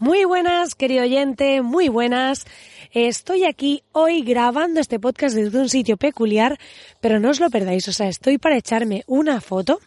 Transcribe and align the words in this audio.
Muy 0.00 0.24
buenas, 0.24 0.76
querido 0.76 1.02
oyente, 1.02 1.60
muy 1.60 1.88
buenas. 1.88 2.46
Estoy 2.92 3.44
aquí 3.44 3.82
hoy 3.90 4.22
grabando 4.22 4.78
este 4.78 5.00
podcast 5.00 5.34
desde 5.34 5.58
un 5.58 5.68
sitio 5.68 5.96
peculiar, 5.96 6.56
pero 7.00 7.18
no 7.18 7.30
os 7.30 7.40
lo 7.40 7.50
perdáis, 7.50 7.88
o 7.88 7.92
sea, 7.92 8.06
estoy 8.06 8.38
para 8.38 8.56
echarme 8.56 9.02
una 9.08 9.40
foto 9.40 9.80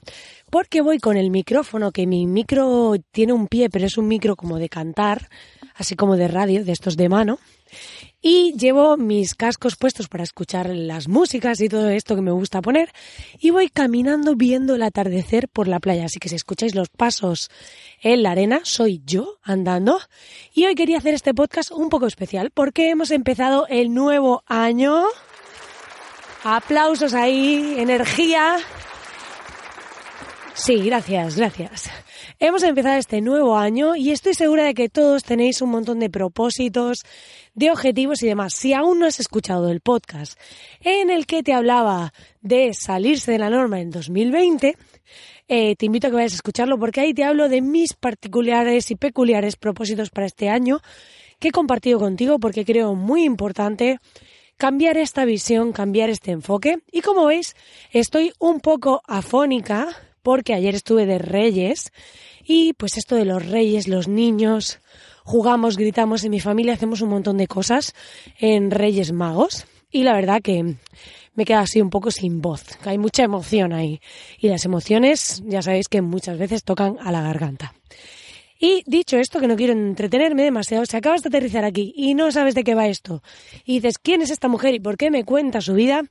porque 0.50 0.82
voy 0.82 1.00
con 1.00 1.16
el 1.16 1.32
micrófono, 1.32 1.94
que 1.94 2.08
mi 2.08 2.28
micro 2.28 2.96
tiene 3.12 3.32
un 3.32 3.48
pie, 3.48 3.70
pero 3.70 3.86
es 3.86 3.98
un 3.98 4.10
micro 4.10 4.36
como 4.36 4.60
de 4.60 4.68
cantar, 4.68 5.30
así 5.76 5.96
como 5.96 6.18
de 6.18 6.28
radio, 6.28 6.66
de 6.66 6.74
estos 6.74 6.98
de 6.98 7.08
mano. 7.08 7.40
Y 8.24 8.54
llevo 8.56 8.98
mis 8.98 9.34
cascos 9.34 9.76
puestos 9.76 10.08
para 10.08 10.24
escuchar 10.24 10.70
las 10.70 11.08
músicas 11.08 11.60
y 11.60 11.70
todo 11.70 11.90
esto 11.90 12.16
que 12.16 12.22
me 12.22 12.32
gusta 12.32 12.62
poner. 12.62 12.94
Y 13.40 13.50
voy 13.50 13.70
caminando 13.70 14.36
viendo 14.36 14.76
el 14.76 14.84
atardecer 14.84 15.50
por 15.50 15.68
la 15.68 15.80
playa. 15.80 16.06
Así 16.06 16.20
que 16.20 16.30
si 16.30 16.36
escucháis 16.36 16.76
los 16.76 16.90
pasos 16.90 17.50
en 18.00 18.22
la 18.22 18.32
arena, 18.32 18.62
soy 18.64 19.02
yo 19.06 19.40
andando. 19.42 20.00
Y 20.54 20.66
hoy 20.66 20.76
quería 20.76 21.00
hacer 21.00 21.16
este 21.16 21.34
podcast 21.34 21.72
un 21.72 21.90
poco 21.90 22.06
especial 22.06 22.52
porque 22.54 22.92
hemos 22.92 23.10
empezado 23.10 23.66
el 23.68 23.92
nuevo 23.92 24.44
año. 24.46 25.04
Aplausos 26.44 27.16
ahí, 27.16 27.76
energía. 27.80 28.58
Sí, 30.54 30.78
gracias, 30.78 31.38
gracias. 31.38 31.90
Hemos 32.44 32.64
empezado 32.64 32.98
este 32.98 33.22
nuevo 33.22 33.56
año 33.56 33.96
y 33.96 34.10
estoy 34.10 34.34
segura 34.34 34.64
de 34.64 34.74
que 34.74 34.90
todos 34.90 35.24
tenéis 35.24 35.62
un 35.62 35.70
montón 35.70 36.00
de 36.00 36.10
propósitos, 36.10 37.04
de 37.54 37.70
objetivos 37.70 38.24
y 38.24 38.28
demás. 38.28 38.56
Si 38.56 38.74
aún 38.74 38.98
no 38.98 39.06
has 39.06 39.20
escuchado 39.20 39.70
el 39.70 39.80
podcast 39.80 40.40
en 40.80 41.12
el 41.12 41.28
que 41.28 41.44
te 41.44 41.54
hablaba 41.54 42.14
de 42.42 42.74
salirse 42.74 43.32
de 43.32 43.38
la 43.38 43.52
norma 43.52 43.80
en 43.80 43.92
2020, 43.92 44.76
eh, 45.50 45.76
te 45.76 45.86
invito 45.86 46.08
a 46.08 46.10
que 46.10 46.16
vayas 46.16 46.32
a 46.32 46.38
escucharlo 46.38 46.80
porque 46.80 47.02
ahí 47.02 47.14
te 47.14 47.24
hablo 47.24 47.48
de 47.48 47.62
mis 47.62 47.94
particulares 47.94 48.90
y 48.90 48.96
peculiares 48.96 49.56
propósitos 49.56 50.10
para 50.10 50.26
este 50.26 50.50
año 50.50 50.82
que 51.38 51.50
he 51.50 51.52
compartido 51.52 52.00
contigo 52.00 52.40
porque 52.40 52.66
creo 52.66 52.96
muy 52.96 53.24
importante 53.24 54.00
cambiar 54.58 54.98
esta 54.98 55.26
visión, 55.26 55.74
cambiar 55.74 56.10
este 56.10 56.32
enfoque. 56.32 56.80
Y 56.92 57.02
como 57.02 57.28
veis, 57.28 57.56
estoy 57.92 58.34
un 58.40 58.62
poco 58.62 59.04
afónica 59.06 59.90
porque 60.24 60.56
ayer 60.56 60.76
estuve 60.76 61.06
de 61.06 61.20
Reyes 61.20 61.92
y 62.46 62.74
pues 62.74 62.98
esto 62.98 63.16
de 63.16 63.26
los 63.26 63.46
Reyes, 63.46 63.88
los 63.88 64.08
niños, 64.08 64.80
jugamos, 65.24 65.78
gritamos, 65.78 66.24
en 66.24 66.32
mi 66.32 66.40
familia 66.40 66.74
hacemos 66.74 67.02
un 67.02 67.10
montón 67.10 67.38
de 67.38 67.48
cosas 67.48 67.94
en 68.40 68.72
Reyes 68.72 69.12
Magos 69.12 69.66
y 69.92 70.04
la 70.04 70.14
verdad 70.14 70.42
que 70.42 70.76
me 71.34 71.46
queda 71.46 71.62
así 71.62 71.82
un 71.82 71.90
poco 71.90 72.12
sin 72.12 72.42
voz, 72.42 72.64
hay 72.86 72.98
mucha 72.98 73.24
emoción 73.24 73.74
ahí 73.74 74.02
y 74.40 74.50
las 74.50 74.66
emociones 74.66 75.42
ya 75.46 75.62
sabéis 75.62 75.88
que 75.88 76.02
muchas 76.02 76.38
veces 76.38 76.64
tocan 76.64 76.98
a 77.02 77.12
la 77.12 77.22
garganta. 77.22 77.74
Y 78.64 78.84
dicho 78.86 79.18
esto, 79.18 79.40
que 79.40 79.48
no 79.48 79.56
quiero 79.56 79.74
entretenerme 79.74 80.44
demasiado, 80.44 80.86
si 80.86 80.96
acabas 80.96 81.24
de 81.24 81.30
aterrizar 81.30 81.66
aquí 81.66 81.94
y 81.96 82.14
no 82.14 82.32
sabes 82.32 82.54
de 82.54 82.64
qué 82.64 82.76
va 82.76 82.86
esto, 82.86 83.24
y 83.66 83.80
dices 83.80 83.98
quién 83.98 84.22
es 84.22 84.30
esta 84.30 84.50
mujer 84.50 84.76
y 84.76 84.80
por 84.80 84.98
qué 84.98 85.10
me 85.10 85.24
cuenta 85.24 85.62
su 85.62 85.74
vida, 85.74 86.04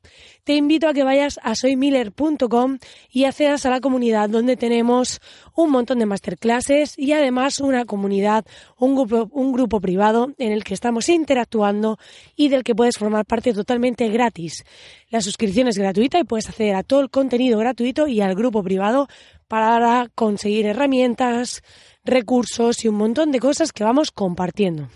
te 0.42 0.56
invito 0.56 0.88
a 0.88 0.92
que 0.92 1.04
vayas 1.04 1.38
a 1.44 1.54
soymiller.com 1.54 2.78
y 3.08 3.22
accedas 3.22 3.66
a 3.66 3.70
la 3.70 3.80
comunidad 3.80 4.28
donde 4.28 4.56
tenemos 4.56 5.20
un 5.54 5.70
montón 5.70 6.00
de 6.00 6.06
masterclasses 6.06 6.98
y 6.98 7.12
además 7.12 7.60
una 7.60 7.84
comunidad, 7.84 8.44
un 8.76 8.96
grupo, 8.96 9.28
un 9.30 9.52
grupo 9.52 9.80
privado 9.80 10.32
en 10.38 10.50
el 10.50 10.64
que 10.64 10.74
estamos 10.74 11.08
interactuando 11.08 11.98
y 12.34 12.48
del 12.48 12.64
que 12.64 12.74
puedes 12.74 12.98
formar 12.98 13.26
parte 13.26 13.54
totalmente 13.54 14.08
gratis. 14.08 14.64
La 15.08 15.20
suscripción 15.20 15.68
es 15.68 15.78
gratuita 15.78 16.18
y 16.18 16.24
puedes 16.24 16.48
acceder 16.48 16.74
a 16.74 16.82
todo 16.82 16.98
el 16.98 17.10
contenido 17.10 17.60
gratuito 17.60 18.08
y 18.08 18.20
al 18.20 18.34
grupo 18.34 18.64
privado 18.64 19.06
para 19.50 20.08
conseguir 20.14 20.64
herramientas, 20.66 21.64
recursos 22.04 22.84
y 22.84 22.88
un 22.88 22.94
montón 22.94 23.32
de 23.32 23.40
cosas 23.40 23.72
que 23.72 23.82
vamos 23.82 24.12
compartiendo. 24.12 24.88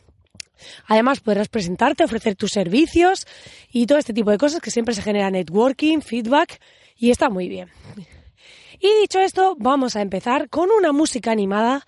Además, 0.87 1.19
podrás 1.19 1.49
presentarte, 1.49 2.05
ofrecer 2.05 2.37
tus 2.37 2.53
servicios 2.53 3.27
y 3.73 3.87
todo 3.87 3.99
este 3.99 4.13
tipo 4.13 4.31
de 4.31 4.39
cosas 4.39 4.61
que 4.61 4.71
siempre 4.71 4.95
se 4.95 5.03
genera 5.03 5.29
networking, 5.29 6.03
feedback 6.03 6.61
y 6.97 7.11
está 7.11 7.31
muy 7.31 7.49
bien. 7.49 7.69
Y 8.79 8.89
dicho 9.01 9.19
esto, 9.19 9.57
vamos 9.59 9.97
a 9.97 10.03
empezar 10.03 10.49
con 10.49 10.71
una 10.71 10.93
música 10.93 11.33
animada 11.33 11.85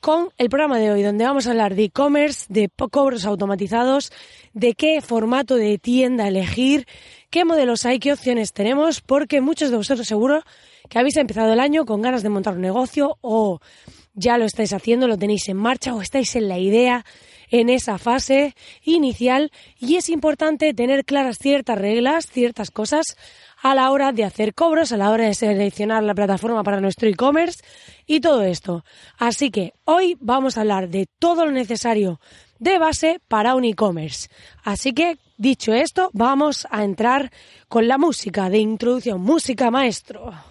con 0.00 0.28
el 0.36 0.50
programa 0.50 0.78
de 0.78 0.92
hoy, 0.92 1.02
donde 1.02 1.24
vamos 1.24 1.46
a 1.46 1.52
hablar 1.52 1.74
de 1.74 1.84
e-commerce, 1.84 2.44
de 2.50 2.68
cobros 2.90 3.24
automatizados, 3.24 4.12
de 4.52 4.74
qué 4.74 5.00
formato 5.00 5.54
de 5.54 5.78
tienda 5.78 6.28
elegir, 6.28 6.86
qué 7.30 7.46
modelos 7.46 7.86
hay, 7.86 7.98
qué 7.98 8.12
opciones 8.12 8.52
tenemos, 8.52 9.00
porque 9.00 9.40
muchos 9.40 9.70
de 9.70 9.78
vosotros 9.78 10.06
seguro 10.06 10.42
que 10.90 10.98
habéis 10.98 11.16
empezado 11.16 11.54
el 11.54 11.60
año 11.60 11.86
con 11.86 12.02
ganas 12.02 12.22
de 12.22 12.28
montar 12.28 12.54
un 12.54 12.60
negocio 12.60 13.16
o 13.22 13.60
ya 14.12 14.36
lo 14.36 14.44
estáis 14.44 14.72
haciendo, 14.72 15.06
lo 15.06 15.16
tenéis 15.16 15.48
en 15.48 15.56
marcha 15.56 15.94
o 15.94 16.02
estáis 16.02 16.34
en 16.36 16.48
la 16.48 16.58
idea, 16.58 17.06
en 17.48 17.70
esa 17.70 17.96
fase 17.96 18.54
inicial 18.82 19.50
y 19.78 19.96
es 19.96 20.08
importante 20.08 20.74
tener 20.74 21.04
claras 21.04 21.38
ciertas 21.38 21.78
reglas, 21.78 22.26
ciertas 22.26 22.70
cosas 22.70 23.16
a 23.62 23.74
la 23.74 23.90
hora 23.90 24.12
de 24.12 24.24
hacer 24.24 24.52
cobros, 24.52 24.90
a 24.90 24.96
la 24.96 25.10
hora 25.10 25.26
de 25.26 25.34
seleccionar 25.34 26.02
la 26.02 26.14
plataforma 26.14 26.64
para 26.64 26.80
nuestro 26.80 27.08
e-commerce 27.08 27.62
y 28.06 28.20
todo 28.20 28.42
esto. 28.42 28.84
Así 29.16 29.50
que 29.50 29.74
hoy 29.84 30.16
vamos 30.20 30.58
a 30.58 30.62
hablar 30.62 30.88
de 30.88 31.06
todo 31.18 31.44
lo 31.44 31.52
necesario 31.52 32.20
de 32.58 32.78
base 32.78 33.20
para 33.28 33.54
un 33.54 33.64
e-commerce. 33.64 34.28
Así 34.64 34.92
que, 34.92 35.18
dicho 35.36 35.72
esto, 35.72 36.10
vamos 36.12 36.66
a 36.70 36.82
entrar 36.82 37.30
con 37.68 37.86
la 37.86 37.96
música 37.96 38.50
de 38.50 38.58
introducción, 38.58 39.20
música 39.20 39.70
maestro. 39.70 40.49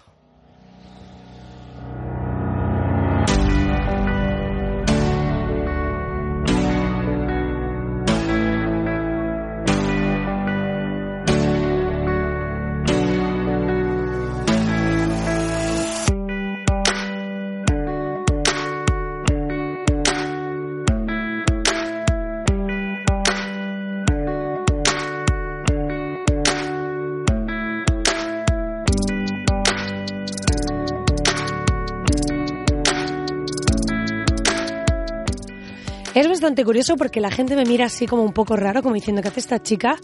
Bastante 36.40 36.64
curioso 36.64 36.96
porque 36.96 37.20
la 37.20 37.30
gente 37.30 37.54
me 37.54 37.66
mira 37.66 37.84
así 37.84 38.06
como 38.06 38.22
un 38.22 38.32
poco 38.32 38.56
raro, 38.56 38.82
como 38.82 38.94
diciendo 38.94 39.20
que 39.20 39.28
hace 39.28 39.40
esta 39.40 39.62
chica 39.62 39.98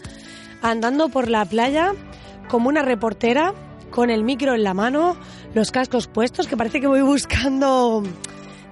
andando 0.61 1.09
por 1.09 1.29
la 1.29 1.43
playa 1.45 1.93
como 2.47 2.69
una 2.69 2.83
reportera 2.83 3.55
con 3.89 4.11
el 4.11 4.23
micro 4.23 4.53
en 4.53 4.63
la 4.63 4.75
mano, 4.75 5.17
los 5.55 5.71
cascos 5.71 6.05
puestos, 6.05 6.45
que 6.45 6.55
parece 6.55 6.79
que 6.79 6.85
voy 6.85 7.01
buscando 7.01 8.03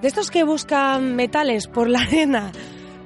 de 0.00 0.06
estos 0.06 0.30
que 0.30 0.44
buscan 0.44 1.16
metales 1.16 1.66
por 1.66 1.88
la 1.88 2.02
arena 2.02 2.52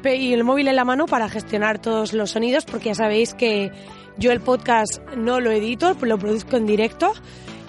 y 0.05 0.35
el 0.35 0.45
móvil 0.45 0.69
en 0.69 0.77
la 0.77 0.85
mano 0.85 1.07
para 1.07 1.31
gestionar 1.31 1.79
todos 1.79 2.13
los 2.13 2.33
sonidos, 2.33 2.67
porque 2.67 2.91
ya 2.91 2.95
sabéis 2.95 3.33
que 3.33 3.73
yo 4.19 4.31
el 4.31 4.43
podcast 4.43 5.01
no 5.17 5.41
lo 5.41 5.53
edito, 5.53 5.97
lo 6.03 6.19
produzco 6.19 6.59
en 6.59 6.67
directo 6.67 7.15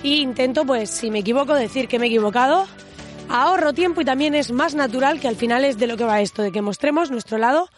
y 0.04 0.16
intento, 0.16 0.66
pues, 0.66 0.90
si 0.90 1.10
me 1.10 1.20
equivoco, 1.20 1.56
decir 1.56 1.88
que 1.88 2.00
me 2.00 2.08
he 2.08 2.10
equivocado. 2.10 2.68
Ahorro 3.34 3.72
tiempo 3.72 4.02
y 4.02 4.06
también 4.06 4.36
es 4.36 4.52
más 4.52 4.76
natural, 4.76 5.22
que 5.22 5.30
al 5.30 5.38
final 5.38 5.64
es 5.64 5.78
de 5.78 5.88
lo 5.88 5.96
que 5.96 6.04
va 6.04 6.20
esto, 6.20 6.42
de 6.42 6.52
que 6.52 6.62
mostremos 6.62 7.12
nuestro 7.12 7.38
lado 7.38 7.70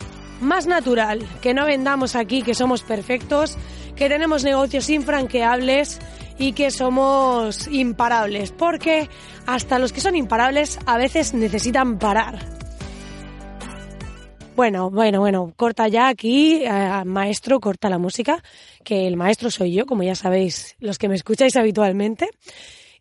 más 0.41 0.65
natural, 0.65 1.27
que 1.44 1.53
no 1.53 1.65
vendamos 1.65 2.15
aquí 2.15 2.41
que 2.41 2.55
somos 2.55 2.81
perfectos, 2.81 3.55
que 3.95 4.09
tenemos 4.09 4.44
negocios 4.44 4.89
infranqueables 4.89 6.00
y 6.39 6.53
que 6.53 6.71
somos 6.71 7.67
imparables, 7.67 8.51
porque 8.51 9.09
hasta 9.45 9.77
los 9.77 9.94
que 9.94 10.01
son 10.01 10.15
imparables 10.15 10.79
a 10.88 10.97
veces 10.97 11.35
necesitan 11.35 12.00
parar. 12.00 12.39
Bueno, 14.55 14.89
bueno, 14.89 15.19
bueno, 15.19 15.53
corta 15.55 15.88
ya 15.88 16.07
aquí, 16.07 16.63
eh, 16.63 17.03
maestro, 17.05 17.59
corta 17.59 17.89
la 17.89 18.00
música, 18.00 18.41
que 18.83 19.05
el 19.05 19.17
maestro 19.17 19.51
soy 19.51 19.73
yo, 19.73 19.85
como 19.85 20.01
ya 20.01 20.15
sabéis 20.15 20.75
los 20.79 20.97
que 20.97 21.09
me 21.09 21.15
escucháis 21.15 21.55
habitualmente. 21.57 22.29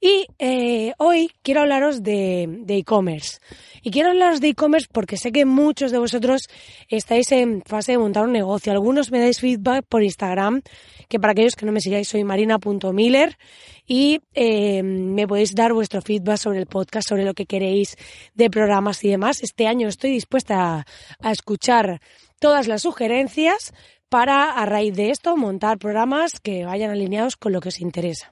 Y 0.05 0.27
eh, 0.41 0.95
hoy 0.99 1.31
quiero 1.43 1.61
hablaros 1.61 2.03
de 2.03 2.65
e-commerce. 2.67 3.39
y 3.85 3.93
quiero 3.93 4.11
hablaros 4.11 4.41
de 4.41 4.49
e-commerce 4.49 4.89
porque 4.91 5.17
sé 5.17 5.31
que 5.31 5.45
muchos 5.45 5.93
de 5.93 5.99
vosotros 5.99 6.49
estáis 6.89 7.31
en 7.31 7.63
fase 7.63 7.93
de 7.93 7.99
montar 7.99 8.25
un 8.25 8.33
negocio. 8.33 8.73
Algunos 8.73 9.13
me 9.13 9.21
dais 9.21 9.39
feedback 9.39 9.87
por 9.89 10.03
Instagram, 10.03 10.63
que 11.09 11.21
para 11.21 11.31
aquellos 11.31 11.55
que 11.55 11.67
no 11.67 11.71
me 11.71 11.81
sigáis 11.81 12.09
soy 12.09 12.25
marina.miller 12.25 13.39
y 13.87 14.19
eh, 14.35 14.83
me 14.83 15.29
podéis 15.29 15.55
dar 15.55 15.73
vuestro 15.73 16.03
feedback 16.03 16.39
sobre 16.39 16.59
el 16.59 16.67
podcast, 16.67 17.09
sobre 17.09 17.25
lo 17.25 17.35
que 17.35 17.47
queréis 17.47 17.97
de 18.35 18.51
programas 18.51 19.05
y 19.05 19.09
demás. 19.09 19.41
Este 19.41 19.69
año 19.69 19.87
estoy 19.87 20.11
dispuesta 20.11 20.79
a, 20.79 20.87
a 21.21 21.31
escuchar 21.31 22.01
todas 22.41 22.67
las 22.67 22.83
sugerencias 22.83 23.73
para, 24.13 24.53
a 24.53 24.67
raíz 24.67 24.95
de 24.95 25.09
esto, 25.09 25.39
montar 25.39 25.79
programas 25.79 26.39
que 26.39 26.67
vayan 26.67 26.91
alineados 26.91 27.39
con 27.39 27.51
lo 27.51 27.61
que 27.61 27.71
os 27.71 27.81
interesa. 27.81 28.31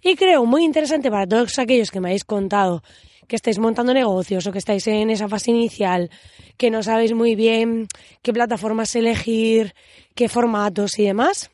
Y 0.00 0.14
creo 0.14 0.46
muy 0.46 0.62
interesante 0.62 1.10
para 1.10 1.26
todos 1.26 1.58
aquellos 1.58 1.90
que 1.90 1.98
me 1.98 2.10
habéis 2.10 2.22
contado 2.22 2.84
que 3.26 3.34
estáis 3.34 3.58
montando 3.58 3.92
negocios 3.92 4.46
o 4.46 4.52
que 4.52 4.62
estáis 4.62 4.86
en 4.86 5.10
esa 5.10 5.28
fase 5.28 5.50
inicial, 5.50 6.08
que 6.56 6.70
no 6.70 6.84
sabéis 6.84 7.14
muy 7.14 7.34
bien 7.34 7.88
qué 8.22 8.32
plataformas 8.32 8.94
elegir, 8.94 9.74
qué 10.14 10.28
formatos 10.28 11.00
y 11.00 11.06
demás. 11.06 11.50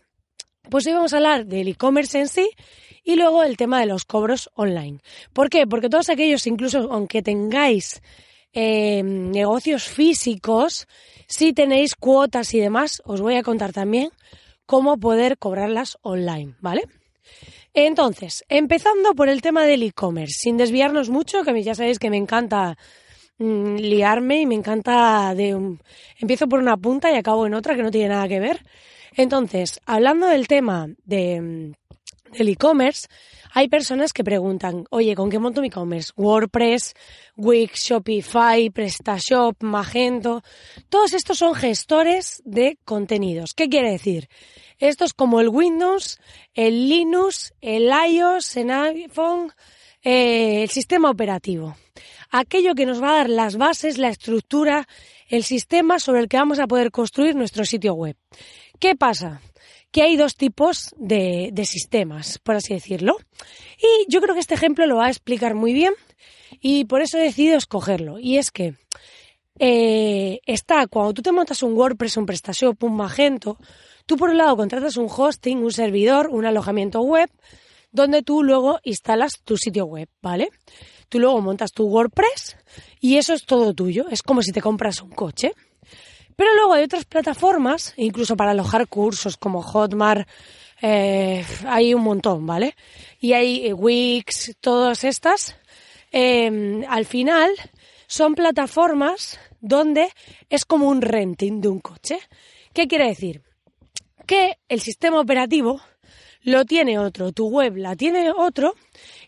Pues 0.69 0.87
hoy 0.87 0.93
vamos 0.93 1.15
a 1.15 1.17
hablar 1.17 1.47
del 1.47 1.69
e-commerce 1.69 2.21
en 2.21 2.29
sí 2.29 2.51
y 3.03 3.17
luego 3.17 3.43
el 3.45 3.57
tema 3.57 3.81
de 3.81 3.87
los 3.87 4.05
cobros 4.05 4.51
online. 4.57 4.99
¿Por 5.33 5.49
qué? 5.49 5.67
Porque 5.67 5.89
todos 5.89 6.11
aquellos, 6.11 6.47
incluso 6.47 6.93
aunque 6.93 7.23
tengáis 7.23 8.03
eh, 8.53 9.03
negocios 9.03 9.85
físicos, 9.85 10.87
si 11.37 11.53
tenéis 11.53 11.97
cuotas 11.97 12.55
y 12.55 12.61
demás, 12.61 13.03
os 13.05 13.21
voy 13.21 13.35
a 13.35 13.43
contar 13.43 13.73
también 13.73 14.11
cómo 14.67 14.99
poder 14.99 15.37
cobrarlas 15.37 15.99
online, 16.03 16.55
¿vale? 16.61 16.83
Entonces, 17.75 18.45
empezando 18.49 19.15
por 19.15 19.29
el 19.29 19.43
tema 19.43 19.65
del 19.65 19.83
e-commerce, 19.83 20.37
sin 20.39 20.57
desviarnos 20.57 21.11
mucho, 21.11 21.43
que 21.43 21.63
ya 21.65 21.75
sabéis 21.75 21.99
que 21.99 22.09
me 22.09 22.19
encanta 22.19 22.79
mm, 23.39 23.75
liarme 23.79 24.43
y 24.43 24.47
me 24.47 24.55
encanta 24.55 25.35
de 25.35 25.77
empiezo 26.21 26.49
por 26.49 26.61
una 26.61 26.77
punta 26.77 27.11
y 27.11 27.17
acabo 27.17 27.47
en 27.47 27.55
otra 27.55 27.75
que 27.75 27.83
no 27.83 27.91
tiene 27.91 28.11
nada 28.11 28.29
que 28.29 28.39
ver. 28.39 28.65
Entonces, 29.17 29.81
hablando 29.87 30.29
del 30.29 30.47
tema 30.47 30.87
de, 31.05 31.41
mm, 31.41 31.73
del 32.33 32.49
e-commerce, 32.49 33.09
hay 33.53 33.69
personas 33.69 34.13
que 34.13 34.25
preguntan, 34.25 34.85
oye, 34.91 35.15
¿con 35.15 35.31
qué 35.31 35.39
monto 35.39 35.61
mi 35.61 35.69
e-commerce? 35.69 36.13
WordPress, 36.17 36.95
Wix, 37.37 37.85
Shopify, 37.85 38.69
PrestaShop, 38.71 39.63
Magento. 39.63 40.43
Todos 40.89 41.13
estos 41.13 41.39
son 41.39 41.55
gestores 41.55 42.43
de 42.45 42.79
contenidos. 42.85 43.55
¿Qué 43.55 43.69
quiere 43.69 43.93
decir? 43.93 44.29
Esto 44.79 45.05
es 45.05 45.15
como 45.15 45.41
el 45.41 45.49
Windows, 45.51 46.19
el 46.53 46.89
Linux, 46.89 47.55
el 47.61 47.91
iOS, 47.91 48.57
el 48.57 48.71
iPhone, 48.71 49.53
eh, 50.03 50.65
el 50.65 50.71
sistema 50.71 51.11
operativo. 51.11 51.77
Aquello 52.31 52.75
que 52.75 52.87
nos 52.87 53.01
va 53.01 53.11
a 53.11 53.19
dar 53.19 53.31
las 53.31 53.57
bases, 53.57 53.99
la 53.99 54.09
estructura, 54.09 54.89
el 55.29 55.45
sistema 55.45 56.01
sobre 56.01 56.21
el 56.21 56.29
que 56.29 56.39
vamos 56.39 56.59
a 56.59 56.67
poder 56.67 56.91
construir 56.91 57.37
nuestro 57.37 57.65
sitio 57.65 57.95
web. 57.95 58.17
¿Qué 58.81 58.97
pasa? 58.97 59.41
Que 59.95 60.03
hay 60.03 60.17
dos 60.17 60.35
tipos 60.35 60.93
de, 60.99 61.51
de, 61.53 61.65
sistemas, 61.65 62.41
por 62.41 62.57
así 62.57 62.75
decirlo. 62.75 63.17
Y 63.79 64.11
yo 64.11 64.21
creo 64.21 64.35
que 64.35 64.41
este 64.41 64.55
ejemplo 64.55 64.87
lo 64.87 64.97
va 64.97 65.07
a 65.07 65.11
explicar 65.11 65.55
muy 65.55 65.73
bien 65.73 65.95
y 66.61 66.85
por 66.85 67.01
eso 67.01 67.17
he 67.17 67.23
decidido 67.23 67.57
escogerlo. 67.57 68.19
Y 68.19 68.39
es 68.39 68.51
que 68.51 68.75
eh, 69.61 70.41
está 70.47 70.89
cuando 70.89 71.15
tú 71.15 71.23
te 71.23 71.31
montas 71.31 71.63
un 71.63 71.75
WordPress, 71.75 72.17
un 72.17 72.27
PrestaShop, 72.27 72.83
un 72.83 72.97
Magento, 72.97 73.57
Tú 74.07 74.19
por 74.19 74.29
un 74.29 74.37
lado 74.37 74.57
contratas 74.57 74.99
un 74.99 75.09
hosting, 75.09 75.59
un 75.59 75.73
servidor, 75.73 76.29
un 76.31 76.45
alojamiento 76.45 77.01
web, 77.01 77.31
donde 77.91 78.23
tú 78.23 78.43
luego 78.43 78.79
instalas 78.83 79.41
tu 79.45 79.57
sitio 79.57 79.87
web, 79.87 80.09
¿vale? 80.21 80.51
Tú 81.09 81.21
luego 81.21 81.41
montas 81.41 81.73
tu 81.73 81.87
WordPress 81.87 82.57
y 83.01 83.17
eso 83.17 83.33
es 83.33 83.47
todo 83.47 83.73
tuyo. 83.73 84.07
Es 84.11 84.23
como 84.23 84.43
si 84.43 84.53
te 84.53 84.61
compras 84.61 85.01
un 85.01 85.11
coche. 85.11 85.53
Pero 86.37 86.55
luego 86.55 86.75
hay 86.75 86.85
otras 86.85 87.05
plataformas, 87.05 87.95
incluso 87.97 88.37
para 88.37 88.53
alojar 88.53 88.89
cursos 88.89 89.37
como 89.37 89.63
Hotmart, 89.63 90.29
eh, 90.83 91.45
hay 91.67 91.95
un 91.95 92.03
montón, 92.03 92.47
¿vale? 92.47 92.75
Y 93.21 93.33
hay 93.33 93.67
eh, 93.67 93.73
Wix, 93.73 94.57
todas 94.61 95.05
estas. 95.05 95.57
Em, 96.11 96.85
al 96.89 97.07
final 97.07 97.51
son 98.07 98.35
plataformas 98.35 99.39
donde 99.61 100.11
es 100.51 100.65
como 100.65 100.89
un 100.89 101.01
renting 101.03 101.61
de 101.61 101.69
un 101.69 101.81
coche. 101.81 102.19
¿Qué 102.73 102.87
quiere 102.87 103.07
decir? 103.07 103.43
que 104.27 104.59
el 104.69 104.81
sistema 104.81 105.21
operativo 105.21 105.81
lo 106.43 106.65
tiene 106.65 106.99
otro, 106.99 107.33
tu 107.33 107.49
web 107.49 107.77
la 107.77 107.97
tiene 107.97 108.31
otro 108.31 108.75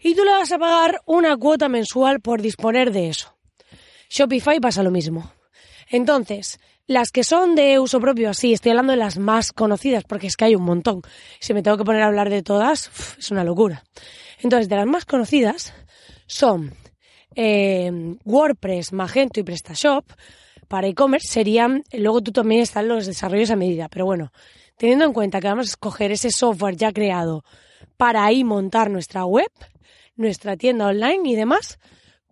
y 0.02 0.14
tú 0.14 0.24
le 0.24 0.32
vas 0.32 0.52
a 0.52 0.58
pagar 0.58 1.00
una 1.06 1.36
cuota 1.36 1.68
mensual 1.68 2.20
por 2.20 2.42
disponer 2.42 2.92
de 2.92 3.08
eso. 3.08 3.36
Shopify 4.10 4.60
pasa 4.60 4.82
lo 4.82 4.90
mismo. 4.90 5.32
Entonces, 5.88 6.60
las 6.86 7.10
que 7.10 7.24
son 7.24 7.54
de 7.54 7.78
uso 7.78 8.00
propio, 8.00 8.32
sí, 8.34 8.52
estoy 8.52 8.70
hablando 8.70 8.92
de 8.92 8.98
las 8.98 9.18
más 9.18 9.52
conocidas, 9.52 10.04
porque 10.04 10.28
es 10.28 10.36
que 10.36 10.46
hay 10.46 10.54
un 10.54 10.62
montón. 10.62 11.02
Si 11.40 11.52
me 11.52 11.62
tengo 11.62 11.76
que 11.76 11.84
poner 11.84 12.02
a 12.02 12.06
hablar 12.06 12.30
de 12.30 12.42
todas, 12.42 12.90
es 13.18 13.30
una 13.30 13.44
locura. 13.44 13.84
Entonces, 14.40 14.68
de 14.68 14.76
las 14.76 14.86
más 14.86 15.04
conocidas 15.04 15.74
son 16.26 16.74
eh, 17.34 17.90
WordPress, 18.24 18.92
Magento 18.92 19.40
y 19.40 19.42
PrestaShop. 19.42 20.04
Para 20.68 20.88
e-commerce 20.88 21.28
serían, 21.28 21.84
luego 21.92 22.22
tú 22.22 22.32
también 22.32 22.62
están 22.62 22.88
los 22.88 23.06
desarrollos 23.06 23.50
a 23.50 23.56
medida, 23.56 23.88
pero 23.88 24.04
bueno, 24.04 24.32
teniendo 24.76 25.04
en 25.04 25.12
cuenta 25.12 25.40
que 25.40 25.46
vamos 25.46 25.66
a 25.66 25.70
escoger 25.70 26.10
ese 26.10 26.30
software 26.30 26.76
ya 26.76 26.92
creado 26.92 27.44
para 27.96 28.24
ahí 28.24 28.42
montar 28.42 28.90
nuestra 28.90 29.24
web, 29.24 29.50
nuestra 30.16 30.56
tienda 30.56 30.88
online 30.88 31.30
y 31.30 31.36
demás, 31.36 31.78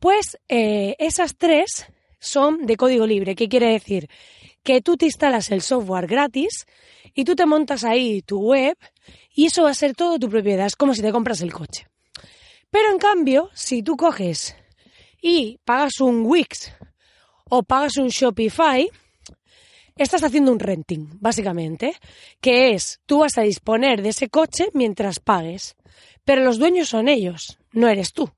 pues 0.01 0.39
eh, 0.49 0.97
esas 0.99 1.37
tres 1.37 1.87
son 2.19 2.67
de 2.67 2.77
código 2.77 3.07
libre. 3.07 3.35
¿Qué 3.35 3.49
quiere 3.49 3.71
decir? 3.73 4.09
Que 4.65 4.81
tú 4.81 4.97
te 4.97 5.05
instalas 5.05 5.53
el 5.53 5.63
software 5.63 6.09
gratis 6.09 6.67
y 7.15 7.25
tú 7.25 7.37
te 7.37 7.47
montas 7.47 7.85
ahí 7.85 8.23
tu 8.23 8.41
web 8.41 8.77
y 9.33 9.47
eso 9.47 9.63
va 9.63 9.71
a 9.71 9.75
ser 9.75 9.95
todo 9.95 10.19
tu 10.19 10.29
propiedad. 10.29 10.67
Es 10.67 10.75
como 10.75 10.95
si 10.95 11.03
te 11.03 11.13
compras 11.13 11.41
el 11.41 11.53
coche. 11.53 11.87
Pero 12.71 12.91
en 12.91 12.99
cambio, 12.99 13.51
si 13.55 13.85
tú 13.85 13.97
coges 13.97 14.57
y 15.23 15.61
pagas 15.65 16.01
un 16.01 16.27
Wix 16.27 16.73
o 17.49 17.63
pagas 17.63 17.99
un 17.99 18.09
Shopify, 18.09 18.91
estás 19.97 20.25
haciendo 20.25 20.51
un 20.51 20.59
renting, 20.59 21.19
básicamente, 21.21 21.95
que 22.41 22.73
es 22.73 23.01
tú 23.07 23.21
vas 23.21 23.39
a 23.39 23.43
disponer 23.43 24.03
de 24.03 24.09
ese 24.09 24.29
coche 24.29 24.71
mientras 24.73 25.21
pagues, 25.21 25.77
pero 26.25 26.43
los 26.43 26.59
dueños 26.59 26.89
son 26.89 27.09
ellos, 27.09 27.59
no 27.73 27.89
eres 27.89 28.13
tú. 28.13 28.31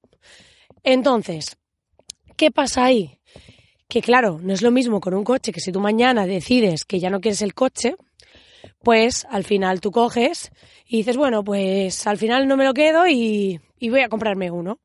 Entonces, 0.82 1.56
¿qué 2.36 2.50
pasa 2.50 2.84
ahí? 2.84 3.18
Que 3.88 4.02
claro, 4.02 4.38
no 4.42 4.52
es 4.52 4.62
lo 4.62 4.70
mismo 4.70 5.00
con 5.00 5.14
un 5.14 5.24
coche 5.24 5.52
que 5.52 5.60
si 5.60 5.72
tú 5.72 5.80
mañana 5.80 6.26
decides 6.26 6.84
que 6.84 6.98
ya 6.98 7.10
no 7.10 7.20
quieres 7.20 7.42
el 7.42 7.54
coche, 7.54 7.94
pues 8.82 9.26
al 9.30 9.44
final 9.44 9.80
tú 9.80 9.90
coges 9.90 10.50
y 10.86 10.98
dices, 10.98 11.16
bueno, 11.16 11.44
pues 11.44 12.06
al 12.06 12.18
final 12.18 12.48
no 12.48 12.56
me 12.56 12.64
lo 12.64 12.74
quedo 12.74 13.06
y, 13.06 13.60
y 13.78 13.90
voy 13.90 14.00
a 14.00 14.08
comprarme 14.08 14.50
uno. 14.50 14.80